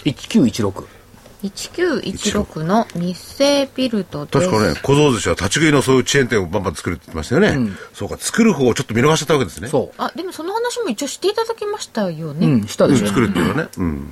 [0.05, 0.98] 1916。
[1.43, 7.71] 1916の日清ビルドです確かね、小僧寿司は立ち食いのそういうチェーン店をバンバン作るって言ってましたよね。
[7.93, 9.69] そうか、作る方をちょっと見逃しちゃったわけですね。
[9.69, 12.34] そあでもその話も一応していただきましたよう。
[12.34, 13.08] ね、うん、したでしょ。
[13.08, 13.69] 作るっていうのはね。
[13.78, 14.08] うん。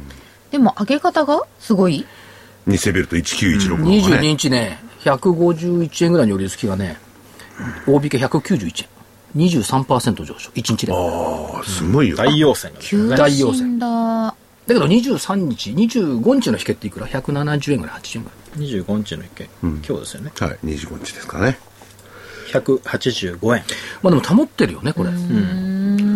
[0.52, 2.06] でも上げ方がすごい？
[2.66, 4.28] 日清ビルト1916の方22がね。
[4.30, 6.98] 日ね、151円ぐらいの寄り付きがね、
[7.86, 8.90] 大引け191円。
[9.36, 10.50] 23%上昇。
[10.52, 10.94] 1日で。
[10.94, 12.16] ああ、すごいよ。
[12.16, 12.80] 大陽線ね。
[13.18, 14.34] 大陽線だ
[14.68, 18.70] だけど23日、25日の引けっていくら ?170 円ぐらい、80円ぐらい。
[18.84, 20.32] 25日の一件、今日ですよね。
[20.38, 21.58] はい、25日ですかね。
[22.52, 23.64] 185円。
[24.02, 25.10] まあでも保ってるよね、これ。
[25.10, 25.14] い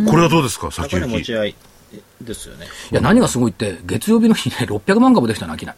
[0.06, 1.24] これはどうですか、先行き。
[1.24, 1.56] ち合い
[2.20, 2.68] ですよね。
[2.92, 5.70] や、何がすごいって、月曜日の日ね、600万株できたの、商い。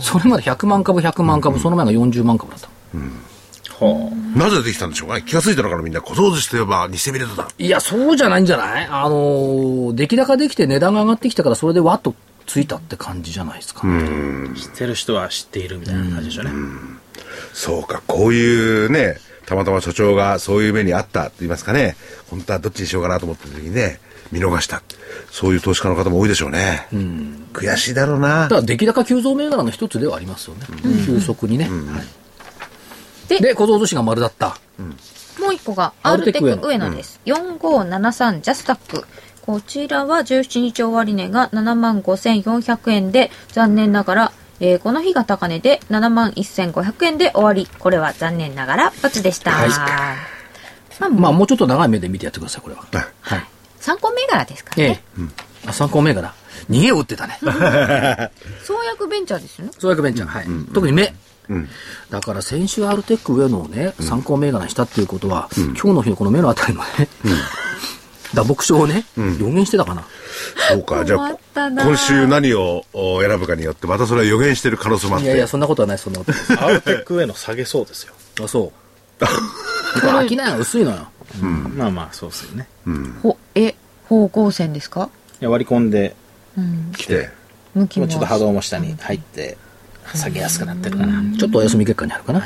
[0.00, 2.68] それまで100万株、100万株、その前が40万株だった。
[3.80, 5.16] はなぜできたんでしょうか？
[5.16, 5.22] ね。
[5.26, 6.00] 気がついたのかな、みんな。
[6.00, 7.48] 小僧寿司といえば日清ビルトだ。
[7.58, 8.86] いや、そうじゃないんじゃない？
[8.86, 12.14] あのー、出来高できて値段が上がってきたから、それでわっと
[12.46, 13.82] ついたって感じじゃないですか。
[13.84, 14.54] あ。
[14.56, 16.50] 知ってる人は知っているみたいな感じでしょうね。
[17.52, 21.96] そうか、こういうね、たまたま所長がそういう目にあったと言いますかね、
[22.30, 24.00] 本当はどっちにしようかなと思った時にね、
[24.32, 24.82] 見逃した。
[25.30, 26.86] そういう投資家の方も多いでしょうね。
[27.52, 28.56] 悔しいだろうなた。
[28.56, 30.66] だ、出来高急増銘柄の一つではありますよね。
[31.06, 31.68] 急速にね。
[31.68, 32.23] はい
[33.28, 34.56] でで、小僧寿司が丸だった。
[35.40, 39.04] もう一個がアルテック上野です、4573ジャスタック
[39.42, 49.68] こちらは17日終値が7万5400円で残念ながら、えーこの日が高値で7万1500円で終わりこれは残念ながら×でした、はい
[51.00, 52.82] まあ、まあ、もうちょっと長い目で見てやってください、これは。
[52.82, 53.44] はいはい。
[53.80, 55.68] 参考銘柄ですからえね、え。
[55.68, 56.34] あ、参考銘柄。
[56.70, 57.38] 逃げを打ってたね。
[58.64, 60.28] 創薬ベンチャーですよね創薬ベンチャー。
[60.28, 60.46] はい。
[60.72, 61.14] 特に目。
[62.10, 67.08] だから先週アルテック上野をね、参考銘柄にしたっていうことは、今日の日のこの目のあたりのね、
[68.34, 70.04] 打撲症をね、予言してたかな。
[70.68, 75.26] そうか、じゃあ今週何をお選ぶかによって、またそれは予言してる可能性もあって。
[75.26, 78.14] いやいや、そんなことはない、そんなことはアウテックへの下げそうですよ。
[78.42, 78.72] あ、そ
[79.20, 79.20] う。
[79.20, 81.08] これ、商いが薄いのよ。
[81.40, 82.68] まあまあ、そうですよね。
[83.22, 83.74] ほえ
[84.08, 85.08] 方向線ですか？
[85.40, 86.16] いや割り込んで、
[86.96, 87.30] 来て。
[87.74, 88.08] 向きも。
[88.08, 89.56] ちょっと波動も下に入って、
[90.14, 91.38] 下げやすくなってるかな。
[91.38, 92.42] ちょっとお休み結果にあるかな。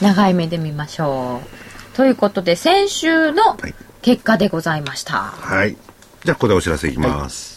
[0.00, 5.76] 長い目で見ましょうということで先週のはい結果でございました、はい。
[6.22, 7.56] じゃあ、ここでお知らせいきます。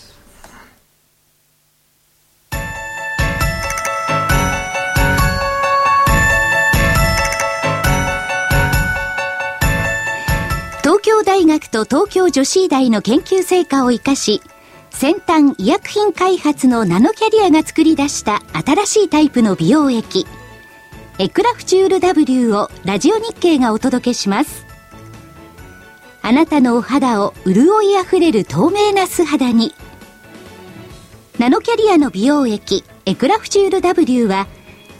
[10.81, 14.41] 東京大学と東京女子医大の研究成果を生かし
[14.99, 20.27] 先端医薬品開発のナノキャリアが作り出した新しいタイプの美容液
[21.19, 24.65] エクラフチュール W をラジオ日経がお届けします。
[26.21, 29.73] あなたのお肌を潤いあふれる透明な素肌に。
[31.37, 34.47] ナノキャリアの美容液エクラフチュール W は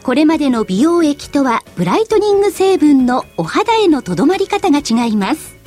[0.04, 5.58] これまでの美容液とはブライトニング成分のお肌へのとどまり方が違います。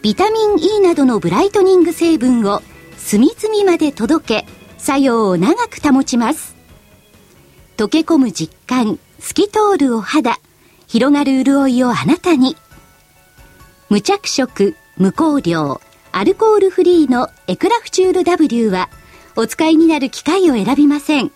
[0.00, 2.62] ビタミン E などのブライトニング成分を
[3.04, 6.56] 隅々まで届け、作用を長く保ちます。
[7.76, 10.40] 溶け込む実感、透き通るお肌、
[10.86, 12.56] 広がる潤いをあなたに。
[13.90, 18.88] 無着色、無香料、アルコールフリーのエクラフチュール W は、
[19.36, 21.30] お使いになる機械を選びません。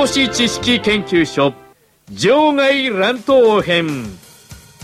[0.00, 1.52] 投資知識研究所
[2.10, 4.06] 場外乱闘編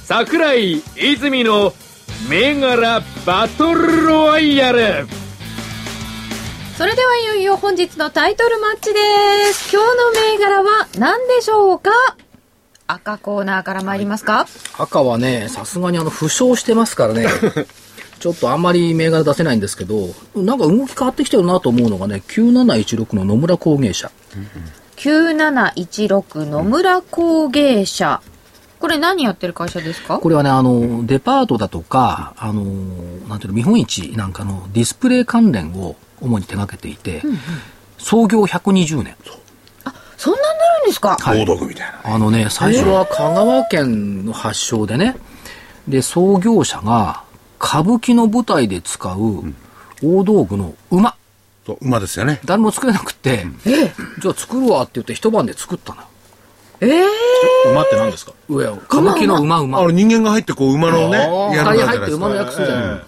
[0.05, 1.72] 桜井泉の
[2.29, 5.07] 銘柄バトルロワイヤル
[6.76, 8.98] それではいよいよ本日のタイトルマッチで
[9.55, 9.74] す。
[9.74, 11.90] 今日の銘柄は何でしょうか？
[12.87, 14.46] 赤コーナーから参りますか？
[14.79, 17.26] 赤はね、さすがにあの、負傷してますからね。
[18.20, 24.11] ちょっとあんまり銘柄出せないんですけど、なんか動き変わってきてるなと思うのがね、9716の野村工芸社。
[24.96, 28.20] 9716野村工芸社。
[28.78, 30.18] これ何やってる会社ですか？
[30.18, 32.62] これはね、あの、デパートだとか、あの、
[33.28, 37.38] なんていうの、見本市なんかのディスプレイ関連を主に手がけていて、うんうん、
[37.98, 39.16] 創業120年。
[39.85, 41.16] あ、そんなになるんですか？
[41.20, 42.14] はい、大道具みたいな。
[42.14, 45.16] あのね、最初は香川県の発祥でね、
[45.88, 47.22] で、創業者が
[47.61, 49.54] 歌舞伎の舞台で使う
[50.02, 51.16] 大道具の馬。
[51.66, 52.40] そう、馬ですよね。
[52.44, 53.59] 誰も作れなくて、うん、
[54.20, 56.07] じゃあ作るわって言って一晩で作ったのよ。
[56.81, 58.33] ええー、馬って何ですか？
[58.48, 59.81] 上歌舞伎の馬馬。
[59.81, 61.18] あ人間が入ってこう馬のね、
[61.57, 63.00] やる入って馬の役するじゃない。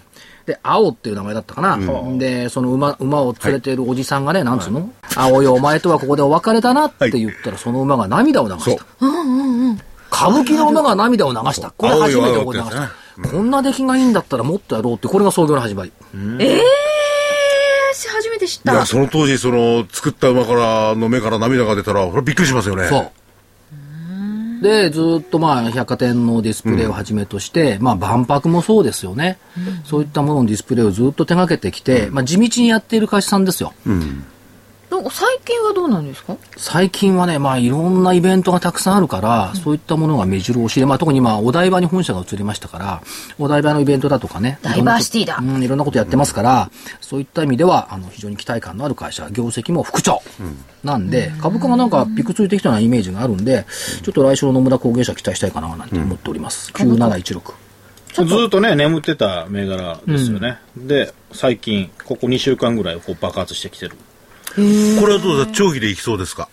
[0.46, 1.74] で、青っていう名前だったかな。
[1.74, 4.90] うん、で、その馬、馬を連れているおじさんがね、はい、なんつうの、はい、
[5.32, 8.84] 青いお前とはここでお別れだなって言ったら、その馬が涙を流した。
[9.00, 9.80] うんうんうん。
[10.10, 11.70] 歌舞伎の馬が涙を流した。
[11.72, 12.90] これ初めてここで流した。
[13.30, 15.92] こんな出来がいいんだったらもっとやろうって、これが創業の始まり。
[16.14, 16.60] ええー、
[18.48, 18.72] 初めて知った。
[18.72, 22.86] いや、その当時、その、作った馬からの目から涙が出たら、これびっくりしますよね。
[22.88, 23.10] そう。
[24.62, 33.72] で、ずっとまあ、百貨店のディスプレイをはじめとして、うん、まあ、万博もそうですよね、うん、そういったもののディスプレイをずっと手がけてきて、うん、まあ、地道にやっている会社さんですよ。
[34.98, 36.36] なんか最近はどうなんですか？
[36.56, 43.02] 最近はね、まあいろんなイベントがたくさんあるから、そういったものが目白押しで、まあ特に今お台場に本社が移りましたから、
[43.38, 44.58] お台場のイベントだとかね。
[44.62, 45.38] ダイバーシティだ。
[45.40, 50.20] うん、いろんなことやってますから、そういった意味では、あの、非常に期待感のある会社、業績も副長。
[50.82, 53.66] なんで、株価がなんかピクついてきたようなイメージがあるんで、
[54.02, 56.72] ちょっと来週の野村工芸社期待したいかななんて思っております。
[56.76, 57.52] うん、9716。
[58.26, 60.58] ずっとね、眠ってた銘柄ですよね。
[60.76, 63.96] うん、で、最近、ここ2週間ぐらいこう爆発してきてる。
[64.54, 66.48] これはどうですか長期でいきそうですか？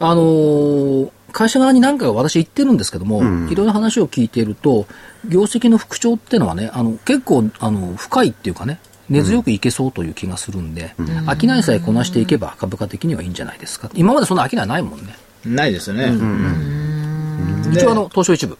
[0.00, 4.86] あのー、会社側に何回か私言ってるんですけども、うん、いろいろ話を聞いていると、
[5.28, 13.88] 業績の復調っていうのはね、あの結構あの深いっていうかね、根強くいけそうという気がするんで、うん、商いさえこなしていけば株価的にはいいんじゃないですか。
[13.94, 15.16] 今までそんな商いないもんね。
[15.44, 16.04] ないですよね。
[16.04, 17.64] うん。
[17.66, 18.58] うん、一応あの、東証一部。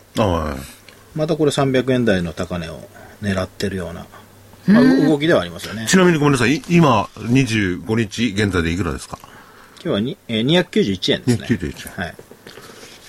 [1.15, 2.81] またこれ300円台の高値を
[3.23, 4.07] 狙ってるような
[4.67, 5.87] まあ、動きではありますよね。
[5.89, 9.19] ちなみにごめんなさい、今、25日現在でいくらですか？
[9.23, 11.47] 今日はに、えー、291円ですね。
[11.49, 12.05] 291円。
[12.05, 12.15] はい。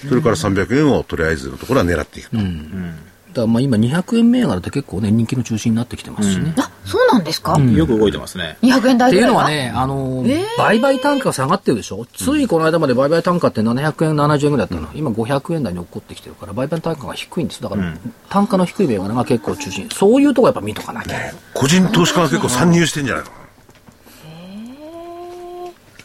[0.08, 2.38] それから300円をとりあえずのところは狙っていくと。
[2.38, 2.43] うん。
[2.43, 2.95] うん
[3.36, 8.58] だまあ今200円銘柄って結構ね人気の中心になってきてますしね、うん、あそうなんですか、うん、よく動いてますね。
[8.62, 9.86] 200円台っていうのはねあ。
[9.88, 17.62] のー、売買単価が下がってるでしょ、ついこの間まで売買単価って700円70円ぐらいだったの、今500円台に落っこってきてるから売買単価が低いんです。
[17.62, 17.94] だから、
[18.30, 19.90] 単価の低い銘柄が結構中心。
[19.92, 23.45] そういうとこやっぱ見とかなきゃ、ね、個人投資家が結構参入してんじゃないの？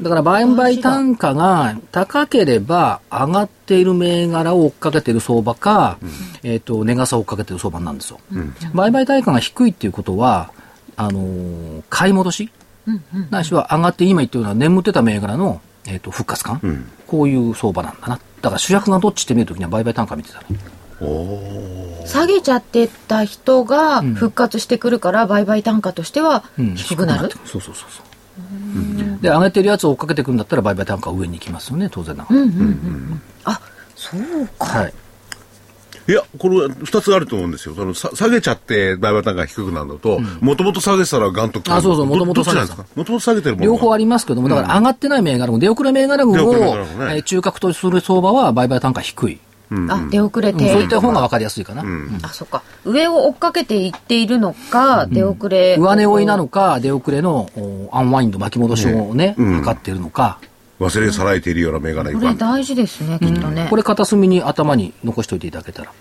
[0.03, 6.11] だから売買単価が高ければ上がっている銘柄を追っかけている相場か、うん、
[6.43, 8.21] えっ、ー、と、値傘を追っかけている相場なんですよ。
[8.33, 10.53] うん、売買単価が低いっていうことは、
[10.97, 12.51] あのー、買い戻し、
[12.87, 18.21] うんうん、ないしは上がって今言ってるような眠ってた銘柄の、えーと、復活感、うん、こういう相場なんだな。
[18.41, 20.47] だから主役がどっちって見るときには売買単価見てたね。
[22.07, 26.75] 下げちゃってた人が復活してくるから、売買単価としてはうん。
[26.75, 28.10] 低くなる、そうそうそうそう。
[29.21, 32.41] で、上げてるやつを追っかけていくんだったら、売買単価は上に行きますよね、当然ながら。
[33.45, 33.61] あ
[33.95, 34.21] そう
[34.59, 34.65] か。
[34.65, 34.95] はい。
[36.09, 37.75] いや、これ二つあると思うんですよ。
[37.75, 42.85] そのさ下げちゃって売買単価が低くなるのと、もともと下げてたらガンとあそうそうど元々どっちなんですか？
[42.97, 47.15] もともと下げてるもの両方ありりますけども、だから上がってない銘柄群、出遅れ銘柄群出遅れ銘を、柄群ね。
[47.17, 49.39] えー中核とする相場は売買単価低い。
[49.89, 50.59] あ出遅れうん。
[50.59, 51.85] て、そういった方が分かりやすいかな。
[52.23, 52.63] あそっか。
[52.85, 55.77] 上を追っかけていっているのか、出遅れ。
[55.79, 60.39] 上値追いなのか、出遅れのおアンワインド巻き戻しをね、測っているのか、
[60.81, 62.15] 忘れさらえているような銘柄い。
[62.15, 65.93] これ大事ですねきっとね、これ片隅に頭に残しておいていただけたら。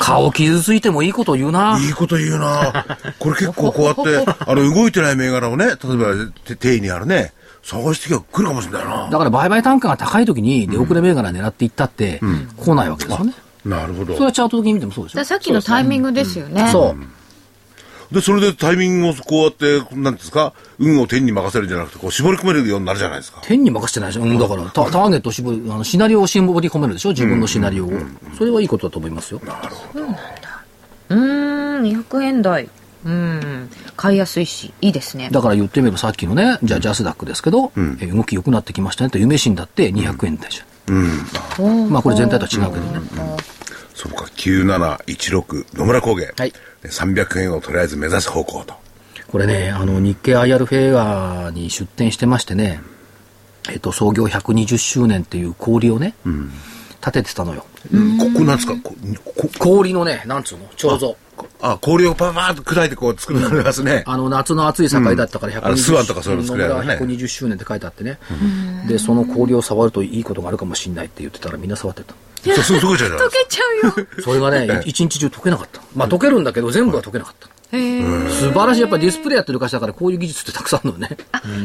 [0.00, 1.78] 顔傷ついてもいいこと言うな。
[1.80, 2.84] いいこと言うな。
[3.20, 7.32] これ結構こうやって、 あの、動いてない銘柄をね、例えば、て定位にあるね、
[7.62, 9.08] 探してきゃ来るかもしれないな。
[9.10, 12.20] だから売買単価が高い時に出遅れ銘柄狙っていったって、
[12.56, 13.34] 来ないわけですよね。
[13.64, 14.26] なるほどそれ。
[14.26, 15.24] はチャート的に見てもそうでしょ？
[15.24, 18.14] さっきのタイミングですよねそう。
[18.14, 23.40] で、それでタイミングをこうやって、なんていうんですか、運を天に任せるんじゃなくて、こう絞り込めるようになるじゃないですか。
[23.44, 24.22] 天に任せてないでしょ？
[24.22, 27.10] うん、だからタ、ターゲットを絞り、あの、シナリオを絞り込めるでしょ？
[27.10, 27.92] 自分のシナリオを。
[28.36, 29.40] それはいいことだと思いますよ。
[31.08, 32.68] うーん200円台
[33.04, 33.70] うん。
[33.96, 35.28] 買いやすいしいいですね。
[35.32, 41.90] だから言ってみればさっきのね、じゃあジャスダックですけど、え動き良くなってきましたねと、夢新だって200円台じゃん。
[41.90, 43.00] まあこれ全体とは違うけどね。
[43.94, 46.32] そうか、9716野村工芸。
[46.36, 46.52] はい。
[46.82, 48.74] で300円をとりあえず目指す方向と。
[49.28, 52.80] これね、あの、日経 IR フェアに出展してましてね、
[53.70, 56.14] えっと、創業120周年っていう氷をね、
[57.00, 57.64] 立ててたのよ。
[58.18, 58.74] ここなんですか？
[58.82, 58.94] こ
[59.36, 61.16] こ氷のね、なんつうの、彫像。
[61.60, 64.02] あ、氷をパパーッと砕いてこう作るのがますね。
[64.06, 68.18] あの、夏の暑い境だったから120、あのスワンとかそういうの作れるよね野村120周年って書いてあってね。
[68.88, 72.14] で、その氷を触るといいことがあるかもしれないって言ってたらみんな触ってた。
[72.42, 73.62] そう、そう、そうじゃない溶けちゃ
[73.96, 75.80] うよ それがね、一日中溶けなかった。
[75.94, 77.48] まあ溶けるんだけど、全部は溶けなかった。
[77.72, 78.80] 素晴らしい。
[78.80, 81.16] やっぱりディスプレイやってる会社だから、こういう技術ってたくさんあるのね。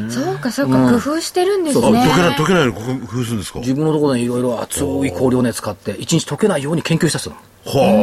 [0.09, 3.59] そうかそうか、工夫してるんですあ、ね溶けない、溶けないのここ工夫するんですか？
[3.59, 7.41] 自分のところでいろいろ熱い氷をね、使って、一日溶けないように研究した人なの。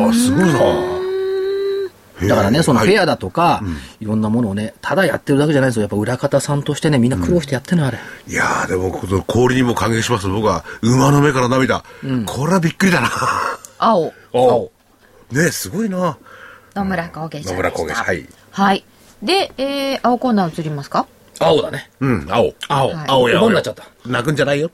[0.05, 1.02] はあ、すごいな。
[2.29, 3.63] だからね、そのフはいェアだとか、
[4.01, 5.83] いろんなものをね、ただやってるだけじゃないですよ。
[5.83, 7.99] やっぱ裏方さんとしてね、みんな苦労してやってるの、あれ。
[8.29, 10.29] いやー、でも、この氷にも感激します。
[10.29, 11.85] 僕は、馬の目から涙。
[12.27, 13.11] これはびっくりだな。
[13.79, 14.71] 青 お
[15.31, 16.17] ねすごいな。
[16.75, 18.85] 野村工芸野村工芸はいはい
[19.23, 21.07] で、えー、青コーナー移りますか？
[21.39, 21.91] 青だね。
[22.01, 22.53] うん、青。
[22.69, 23.41] 青はい青や。
[23.41, 23.85] 青になっちゃった。
[24.07, 24.71] 泣くんじゃないよ。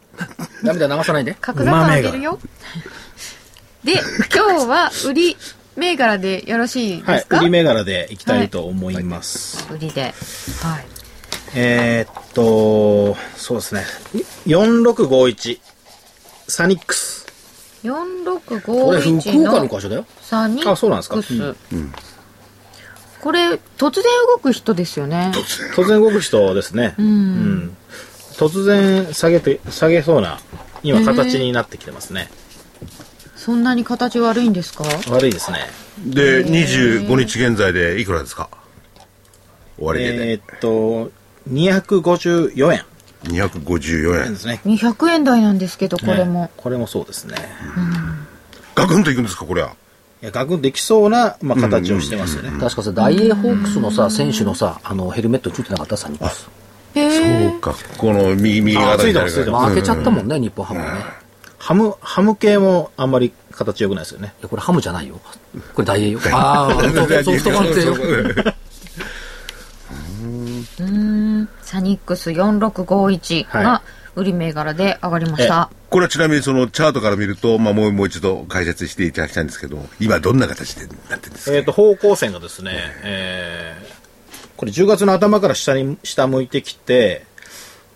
[0.63, 1.35] 涙流さないで。
[1.41, 2.39] 角砂糖あげるよ
[3.85, 3.93] で
[4.35, 5.37] 今日は売り
[5.79, 7.15] 銘柄でよろしいはい。
[7.17, 9.67] ですか、売り銘柄でいきたいと思います。
[9.73, 10.13] 売りではい
[11.55, 13.85] えーっと、そうですね。
[14.47, 15.61] 4651。
[16.49, 17.27] サニックス。
[17.83, 20.05] これ、4651福岡のの会社だよ。
[20.21, 21.17] サニあそうなんですか？
[21.17, 21.55] ックス
[23.21, 25.33] これ突然動く人ですよね
[25.75, 26.95] 突然動く人ですね。
[26.99, 27.77] うん
[28.37, 30.39] 突然下げて、下げそうな、
[30.85, 32.31] 今形になってきてますね。
[33.49, 34.85] そんなに形悪いんですか？
[35.11, 35.61] 悪いですね。
[36.05, 38.51] で、25日現在でいくらですか？
[39.79, 40.37] 終わりえで。
[40.37, 41.11] ーっと、
[41.51, 42.83] 254円
[43.25, 44.39] 254円で。
[44.39, 44.61] すね。
[44.67, 47.37] 200円台なんですけどこれも、ねこれもそうですね。
[48.75, 49.69] ガクンといくんですかこれは？
[50.23, 52.51] いや、ガクンできそうな、まあ、形をしてますよね。
[52.61, 56.51] 確かさ、ダイエーホークスのさ、選手のさ、あの、ヘルメットについてなかったサニックス。
[56.97, 57.01] へ
[57.47, 57.75] えそうか。
[57.97, 61.01] この右、右側あついてますついてます負けちゃったもんね、日本ハムがね。
[61.69, 64.33] ハム、ハム系もあんまり形良くないですよね。
[64.39, 65.21] いやこれハムじゃないよ。
[65.75, 66.21] これダイエーよ。
[66.35, 66.79] ああ、ソ
[67.33, 67.95] フトバンクよ。
[71.61, 73.83] サニックス4651がは
[74.17, 81.55] 売り銘柄で上がりました、これはちなみにそのチャートから見ると、まあもうもう一度解説していただきたいんですけど、今どんな形でなってるんですか？
[81.55, 82.73] えっ、と、方向線がですね、
[83.05, 83.99] えー
[84.57, 87.27] これ10月の頭から下に、下向いてきて、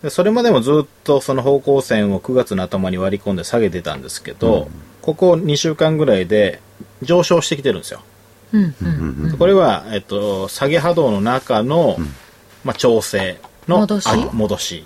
[0.03, 4.69] でそれまでもずっとその方向線を9月の頭に割り込んで下げてたんですけど、
[5.01, 6.61] ここ2週間ぐらいで
[7.01, 8.01] 上昇してきてるんですよ。
[8.51, 9.37] うんうん。
[9.39, 11.97] これは、えっと、下げ波動の中の、
[12.63, 14.07] まあ、調整の戻し？
[14.07, 14.85] あ戻し。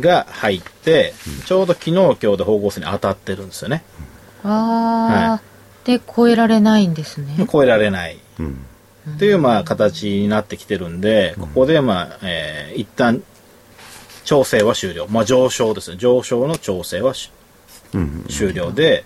[0.00, 1.12] が入って、
[1.44, 3.84] ちょうど昨日今日で方向線に当たってるんですよね。
[4.42, 5.40] ああ、は
[5.84, 7.46] で超えられないんですね。
[7.52, 8.16] 超えられない。
[8.16, 13.22] っていう、まあ、形になってきてるんで、ここで、まあ、えー一旦、
[14.24, 15.06] 調整は終了。
[15.08, 15.96] まあ、上昇ですね。
[15.96, 17.30] 上昇の調整はし
[18.28, 19.04] 終了で、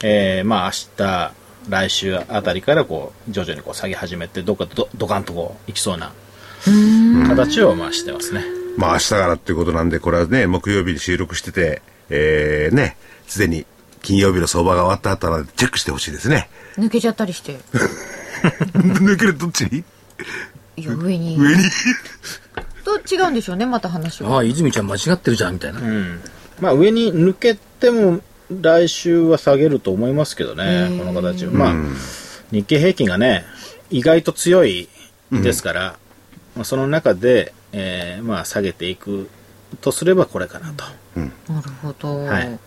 [0.00, 1.32] えーまあ、明日、
[1.68, 6.12] 来週あたりから、こう、徐々にこう下げ始めて、どっかドドカンとこう、いきそうな
[7.28, 8.44] 形を、まあ、してますね。
[8.76, 12.96] まあ明日からっていうことなんで、これはね、木曜日に収録してて、えー、ね、
[13.26, 13.66] すでに
[14.02, 16.48] 金曜日の相場が終わった後はチェックしてほしいですね。
[16.76, 17.58] 抜けちゃったりして。
[18.72, 19.84] 抜けるどっちに？
[20.76, 21.36] いや、上に。
[21.36, 21.64] 上に？
[22.98, 24.30] と違うんでしょうね、また話は。
[24.36, 25.80] ああ、泉ちゃん間違ってるじゃん、みたいな。
[26.60, 28.20] まあ上に抜けても
[28.50, 31.52] 来週は下げると思いますけどね、この形は。
[31.52, 31.74] まあ、
[32.50, 33.44] 日経平均がね、
[33.90, 34.88] 意外と強い
[35.30, 35.98] ですから、
[36.56, 39.28] まあ、その中で、えーまあ下げていく
[39.82, 40.84] とすればこれかなと。
[41.52, 42.24] なるほど。
[42.24, 42.58] はい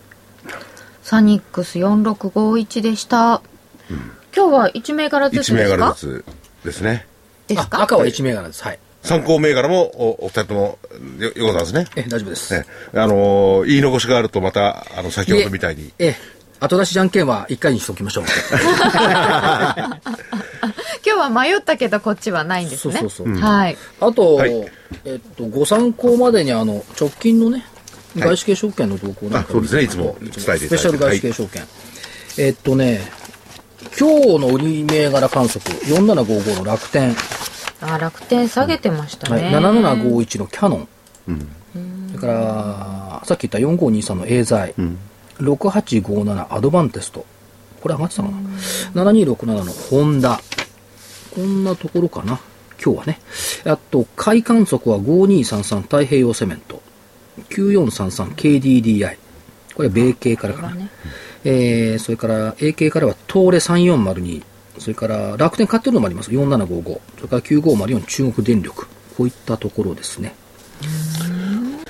[1.02, 3.42] サニックス4651でした。
[4.34, 5.76] 今日は1銘柄ずつ1銘ですか？
[5.78, 6.24] 柄ず
[6.62, 7.06] つですね。
[7.46, 7.82] あですか？
[7.82, 8.62] 赤は1銘柄です。
[8.62, 8.78] はい。
[9.02, 10.78] 参考銘柄もおお二人とも
[11.18, 11.86] よ横澤ですね。
[11.96, 12.54] え、大丈夫です。
[12.54, 15.92] ね、あのー言い残しがあるとまた、あの、先ほどみたいに。
[15.98, 16.16] ええ、
[16.60, 18.24] 後出しじゃんけんは1回にしておきましょう。
[21.04, 22.94] 今日は迷ったけどこっちはないんですね。
[22.94, 23.76] そうそうそうはい。
[24.00, 24.52] あと、はい
[25.04, 27.66] えっと、ご参考までにあの、直近のね、
[28.16, 31.64] 外資系証券の動向なんかあそうですねいつも伝えていただいてスペシャル外資系証券。
[32.38, 33.00] えっとね、
[33.98, 37.14] 今日の売り銘柄観測、4755の楽天、
[37.82, 39.50] あ、楽天下げてましたはい、ね。
[39.58, 40.88] 7751のキャノン、
[42.08, 44.74] それから、さっき言った4523のエーザイ、
[45.40, 47.26] 6857アドバンテスト、
[47.80, 48.38] これ上がってたかな、
[49.12, 50.40] 7267のホンダ、
[51.34, 52.40] こんなところかな、
[52.82, 53.20] 今日はね。
[53.64, 56.80] あと、買い観測は5233太平洋セメント、
[57.50, 59.16] 9433KDDI、
[59.74, 60.76] これは米系からかな。
[61.44, 64.42] えー、それから A 系からは東レ3402、
[64.82, 66.30] それから楽天買ってるのもあります。
[66.30, 68.86] 4755、それから9504中国電力。
[69.16, 70.34] こういったところですね。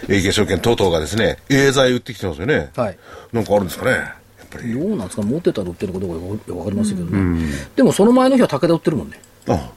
[0.09, 2.71] 営業証券等々がですね、エーザイ売ってきてますよね。
[2.77, 2.99] はい。
[3.33, 3.93] なんかあるんですかね。
[3.93, 4.75] やっぱり。
[4.75, 7.49] どうなんですか持ってたら売ってるかどうかわかりませんけどね。
[7.77, 9.21] でもその前の日は武田売ってるもんね。
[9.49, 9.71] あ、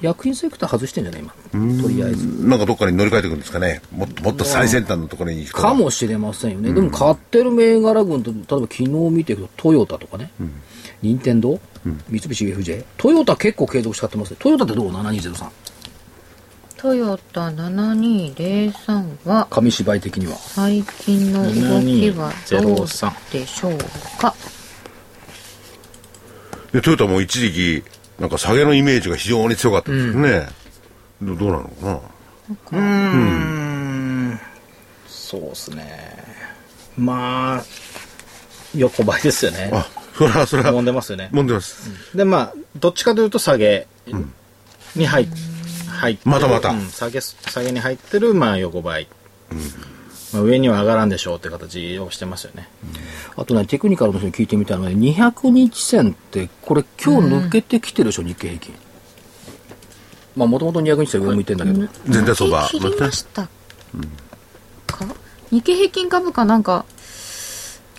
[0.00, 1.32] 薬品セクター外してんじゃない今。
[1.82, 2.48] とりあえず。
[2.48, 3.82] なんかどっかに乗り換えていくんですかね。
[3.92, 6.72] もっともっと最先端のところにかもしれませんよね。
[6.72, 10.32] でも買ってる銘柄群と、例えば昨日見ていくとトヨタとかね、
[11.02, 14.36] 任天堂三菱 UFJ、トヨタ結構継続し買ってますね。
[14.40, 15.48] トヨタってどう ?7203。
[16.76, 20.36] トヨタ7203は紙芝居的には。
[20.36, 23.78] 最近の動きはどう7203でしょう
[24.20, 24.34] か？
[26.72, 27.84] でトヨタも一時期、
[28.20, 30.48] なんか下げのイメージが非常に強かったですよね。
[31.22, 34.40] どどうなのかな？
[35.06, 36.24] そうですね。
[36.96, 37.64] まあ、
[38.74, 39.70] 横ばいですよね。
[39.72, 39.86] あ、
[40.18, 40.72] それは、それは。
[40.72, 41.30] 揉んでますよね。
[41.32, 41.90] 揉んでます。
[42.14, 43.86] で、まあ、どっちかというと下げ
[44.96, 45.26] に入っ
[45.88, 49.06] 入ってるまたまたうん下げ、下げに入ってる、まあ、横ばい。
[50.32, 52.68] まあ、上には上がらんでしょうって形をしてますよね。
[53.36, 58.74] あとね、テクニカルの人に聞いてみたらね、200日線って、これ今日抜けてきてるでしょ、日経平均。
[60.36, 61.88] まあ、もともと200日線上向いてんだけど。
[62.08, 62.68] 全体相場。
[62.68, 63.48] 切りました
[64.86, 65.06] か、
[65.50, 66.84] 日経平均株価なんか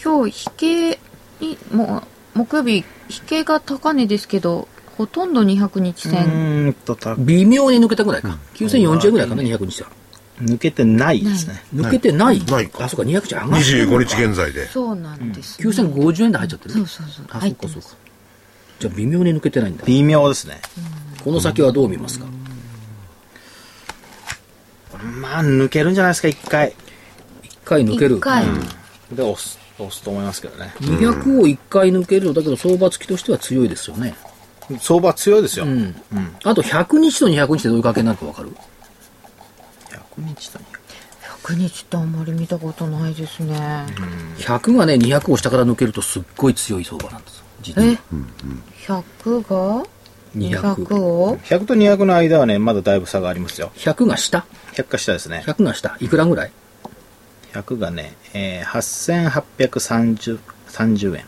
[0.03, 0.51] 今日引
[0.93, 0.99] け
[1.39, 2.03] にも
[2.35, 2.85] う木曜日引
[3.25, 4.67] けが高値ですけど
[4.97, 6.75] ほとんど200日う線、
[7.19, 8.37] 微妙に抜けたぐらいか。
[8.55, 9.87] 9040円ぐらいかな、200日線。
[10.41, 11.63] 抜けてないですね。
[11.73, 12.39] 抜けてない。
[12.45, 14.67] ないかあ、そうか、200日上がってるのか25日現在で。
[14.67, 16.73] そうなんです、ね9050円で入っちゃってる。
[16.75, 17.89] そうそうそうあ、そうかそうか。
[18.79, 19.83] じゃあ微妙に抜けてないんだ。
[19.85, 20.61] 微妙ですね。
[21.23, 22.25] この先はどう見ますか？
[25.21, 26.73] まあ、抜けるんじゃないですか、一回。
[27.43, 28.17] 一回抜ける。
[28.17, 28.45] 一回、
[29.13, 30.73] で、押す、押すと思いますけどね。
[30.79, 34.15] 200を一回抜けるだけど相場付きとしては強いですよね。
[34.79, 35.65] 相場強いですよ。
[35.65, 35.95] うん。
[36.43, 38.49] あと100日と200日でどういう関係になるか分かる
[40.17, 40.59] ？100日と
[41.47, 43.55] 100日ってあんまり見たことないですね、
[44.37, 47.43] 100がね、200を下から抜けるとすっごい強い相場なんですよ。
[47.61, 47.95] 実え？
[48.87, 49.03] は。
[49.23, 49.83] 100が
[50.35, 53.71] 200 200を？100と200の間はね、まだだいぶ差がありますよ。
[53.77, 55.43] 100が下100か下ですね。
[55.47, 56.51] ?100 が下いくらぐらい？
[57.53, 60.39] 100がね、えー、8830
[60.69, 61.25] 30円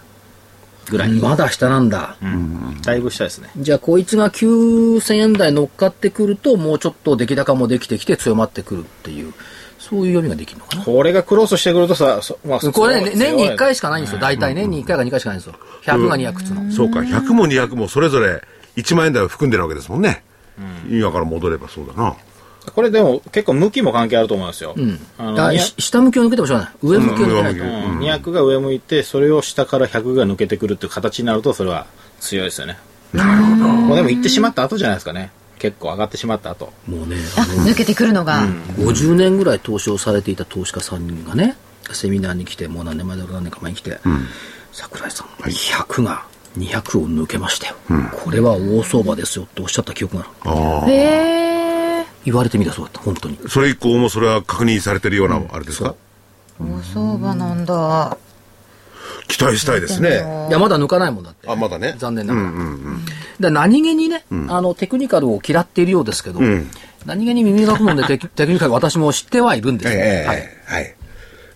[0.89, 1.09] ぐらい。
[1.13, 2.15] まだ下なんだ。
[2.83, 3.49] だいぶ下ですね。
[3.57, 9.33] じゃあ、こいつが9000円台乗っかってくると、もうちょっと出来高もできてきて強まってくるっていう、
[9.79, 10.83] そういう読みができるのかな？
[10.83, 14.19] これがクロスしてくるとさ、そまあ、これね、年に1回しかないんですよ。
[14.19, 15.55] 大体年に1回か2回しかないんですよ。
[15.83, 16.71] 100が200つの。
[16.71, 18.41] そうか、100も200もそれぞれ
[18.75, 20.23] 1万円台を含んでるわけですもんね。
[20.89, 22.15] 今から戻ればそうだな。
[22.73, 24.73] これでも結構向きも関係あると思いますよ。
[24.77, 24.99] うん。
[25.17, 26.73] あの下向きを抜けてもしょうがない。
[26.83, 27.63] 上向きを抜けないと。
[27.63, 31.85] うんうん200が上向いて、それを下から100が抜けてくるっていう形になると、それは
[32.19, 32.77] 強いですよね。
[33.13, 33.55] なるほど。
[33.67, 35.31] もうでも行ってしまった後じゃないですかね。
[35.59, 36.73] 結構上がってしまった後。
[36.87, 38.47] もうね、あ抜けてくるのが、
[38.77, 41.57] 50年ぐらい投資をされていた投資家さんがね、
[41.91, 43.99] セミナーに来て、もう何年前だろう何年か前に来て、
[44.71, 46.25] 桜井さん、100が
[46.57, 47.75] 200を抜けましたよ。
[48.23, 50.51] これは大相場ですよっておっしゃった記憶がある。
[50.51, 50.89] ああ。
[50.89, 50.93] へ
[51.57, 51.60] え
[52.25, 53.39] 言われてみたらそうだった、本当に。
[53.47, 55.95] それ以降もそれは確認されてるような、あれですか、
[56.59, 58.17] 大相場なんだ、
[59.27, 60.47] 期待したいですね。
[60.49, 61.49] いや、まだ抜かないもんだって。
[61.49, 61.95] あ、まだね。
[61.97, 62.51] 残念ながら。
[63.39, 66.39] で何気にね、あの、テクニカルを嫌っているようですけど、
[67.05, 69.99] 何気に耳がくもんでテク テクニカル私も知ってはいるんですよ。
[69.99, 70.49] ええはい。
[70.65, 70.95] はい。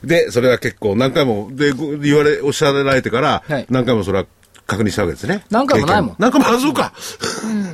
[0.04, 4.26] で、それは結構何回も、で、ご言われ、おっしゃられてからはい、何回もそれは
[4.68, 5.46] 確認したわけですね。
[5.50, 6.92] 何回もないもん何回も、あ、そうか。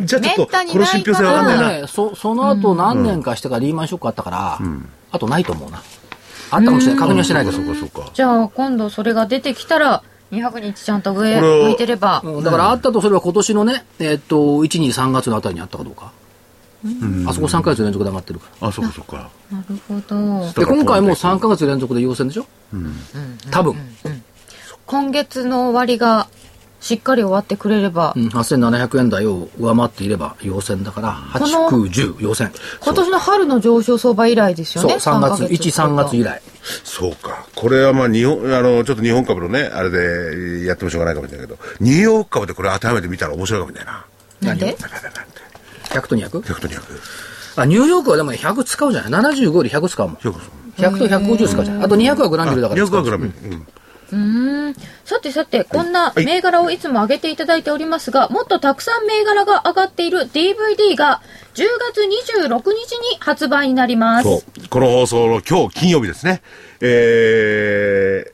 [0.03, 1.67] じゃあちょっと、めったにこの信憑性わかんないな。
[1.81, 4.59] ね、そその後何年かしてからリーマンショックあったから、
[5.11, 5.81] あとないと思うな。
[6.51, 6.99] あったかもしれない。
[6.99, 7.57] 確認はしてないけど。
[7.57, 8.11] そうか、そうか。
[8.13, 16.11] じゃあ今度それが出てきたら200日ちゃんと上向いてればうんだからあったとすれば今年のね、えっと、1、2、3月のあたりにあったかどうか。
[17.27, 18.67] あそこ3ヶ月連続で上がってるから。
[18.67, 19.29] あ、そうか、そうか。
[19.51, 22.47] なるほどで、今回も3ヶ月連続で陽線でしょ？
[23.51, 23.75] 多分。
[24.87, 26.27] 今月の終わりが
[26.81, 32.51] しっかり終わってくれれば、うん、8700円台を上回っていれば陽線だから、この8、9、10陽線。
[32.81, 36.41] 今年の春の上昇相場以来ですよそう、ね3月、三ヶ1、3月以来。
[36.83, 37.45] そうか。
[37.55, 44.05] これはまあ日本、あの、ちょっと日本株のね、あれでやってもしょうがないかもしれないけど、ニューヨーク株でこれ当てはめてみたら面白いかもしれないな。
[44.41, 44.65] なんで？
[44.65, 45.09] なんでなんで
[45.89, 46.29] 100と 200?
[46.41, 46.81] 100と200。
[47.57, 50.17] あ、ニューヨークはでもね100使うじゃない ?75 より100使うもん。
[50.17, 50.33] 100
[50.77, 53.25] 100と150使うじゃないあと200はグランビルだから200使うはグラム。
[53.25, 53.67] うん。
[55.05, 61.21] さてさてこんなはい銘柄をいつも上げていただいておりますが、もっとたくさん銘柄が上がっている DVD が
[61.53, 64.67] 10月26日に発売になりますそう。
[64.69, 66.41] この放送の今日金曜日ですね。
[66.81, 68.25] え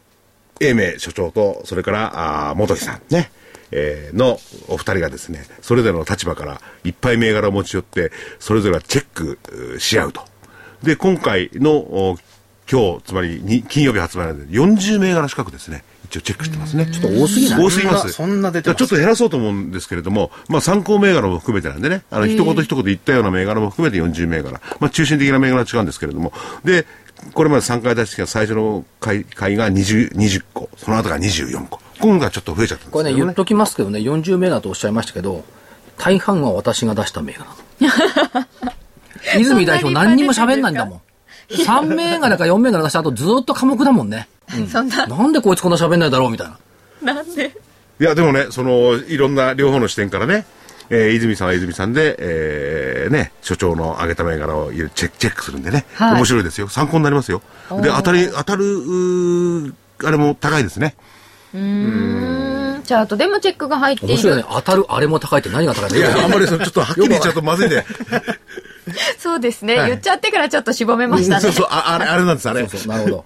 [0.59, 3.31] ー、英明所長と、それから、あー元木さんね。
[3.71, 10.21] えーのお二人がですね、それぞれの立場からいっぱい銘柄を持ち寄って、それぞれがチェックし合うと。
[10.83, 12.17] で、今回のお
[12.69, 16.85] 今日、つまりに金曜日発売なんで、40銘柄近くですね、一応チェックしてますね。
[16.85, 17.63] ちょっと多すぎない？
[17.63, 18.09] 多すぎます。
[18.09, 24.61] そんなそんな出てますちょっと減らそうと思うんですけれども、まあ参考銘柄も含めてなんでね、あの、一言一言言ったような銘柄も含めて40銘柄。
[24.79, 26.85] まあ中心的な銘柄は違うんですけれども、で、
[27.33, 31.79] これまで3回出してきた最初の回回が 20, 20個、その後が24個。
[31.99, 35.43] 今回ちょっと増えちゃったんですこれね、言っときますけどね、40銘柄とおっしゃいましたけど、
[35.97, 37.47] 大半は私が出した銘柄。
[39.39, 41.01] 泉代表何にも喋んないんだもん。
[41.49, 44.27] 3銘柄か4銘柄出した後ずっと科目だもんね。
[44.57, 46.47] う んそんななんでこいつこんな喋んないだろうみたい
[47.03, 47.13] な。
[47.13, 47.55] なんで？
[47.99, 50.45] いや、でもね、その、いろんな両方の視点からね、
[50.89, 56.67] えー泉さんは泉さんで、えーね、所長の挙げた銘柄をチェックチェックするんでね、はい面白いですよ。
[56.69, 57.41] 参考になりますよ。
[57.81, 59.73] で、当たり、当たる、うー
[60.05, 60.95] あれも高いですね。
[61.53, 61.59] うー
[62.79, 64.45] んチャートでもチェックが入っている面白いね。
[64.49, 67.85] 当たるあれも高いって何が高いんいや、だあんまりそのちょっとはっきり言っちゃうとまずい んで。
[69.17, 72.67] そうですね、はい言っちゃってからちょっと絞めましたねそうそう、ああれ、あれなんです、あれ。
[72.67, 73.25] そうそう、なるほど。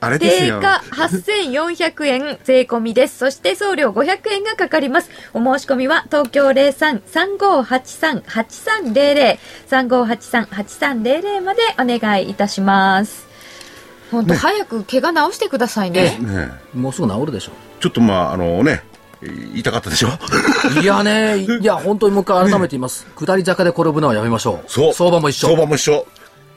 [0.00, 0.60] あれですよ。
[0.60, 3.18] 定価8400円税込みです。
[3.18, 5.10] そして送料500円がかかります。
[5.34, 9.38] お申し込みは東京03-3583-8300
[9.68, 13.26] 3583-8300までお願いいたします。
[14.10, 16.18] 本当、早く怪我治してくださいね。
[16.20, 17.52] ねもうすぐ治るでしょ。
[17.80, 18.82] ちょっとまあ、あのね、
[19.54, 20.08] 痛かったでしょ？
[20.80, 23.06] いやね、いや、本当にもう一回改めて言います。
[23.18, 24.70] 下り坂で転ぶのはやめましょう。
[24.70, 24.92] そう。
[24.92, 25.48] 相場も一緒。
[25.48, 26.06] 相場も一緒。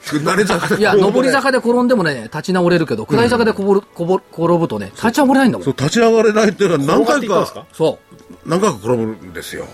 [0.03, 5.75] 下り坂でいや、上り坂で転んでもね、立ち直れるけど、下り坂でこぼる、こぼ転ぶとね、立ち上がれないんだもんそう、。
[5.77, 7.99] 立ち上がれないっていうのは何回かそ
[8.45, 9.65] 何回か転ぶんですよ。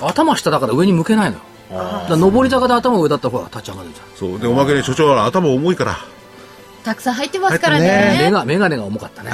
[0.00, 0.04] う。
[0.04, 1.42] 頭下だから上に向けないのよ。
[2.16, 4.30] 上り坂で頭上だったらほら、立ち上がるじゃん。
[4.30, 4.40] そう。
[4.40, 5.98] で、おまけに所長は頭重いから。
[6.84, 8.18] たくさん入ってますから入ってね。
[8.26, 9.30] メガ、メガネが重かったね。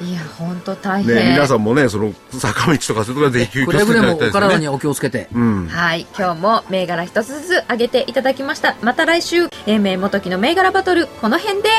[0.00, 1.14] いや、本当大変。
[1.14, 4.40] ね、皆さんもね、その、坂道とかそういうところで気をつけていくれぐれもおただきたいですね。
[4.40, 5.28] 体にはお気をつけて。
[5.34, 5.68] うん。
[5.68, 6.06] はい。
[6.16, 8.76] 今日も銘柄一つずつ上げていただきました。
[8.82, 11.70] また来週、英明元木の銘柄バトル、この辺で、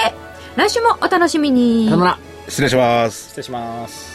[0.55, 1.85] 来週もお楽しみに。
[1.85, 2.19] さよなら。
[2.47, 3.27] 失礼します。
[3.27, 4.06] 失礼します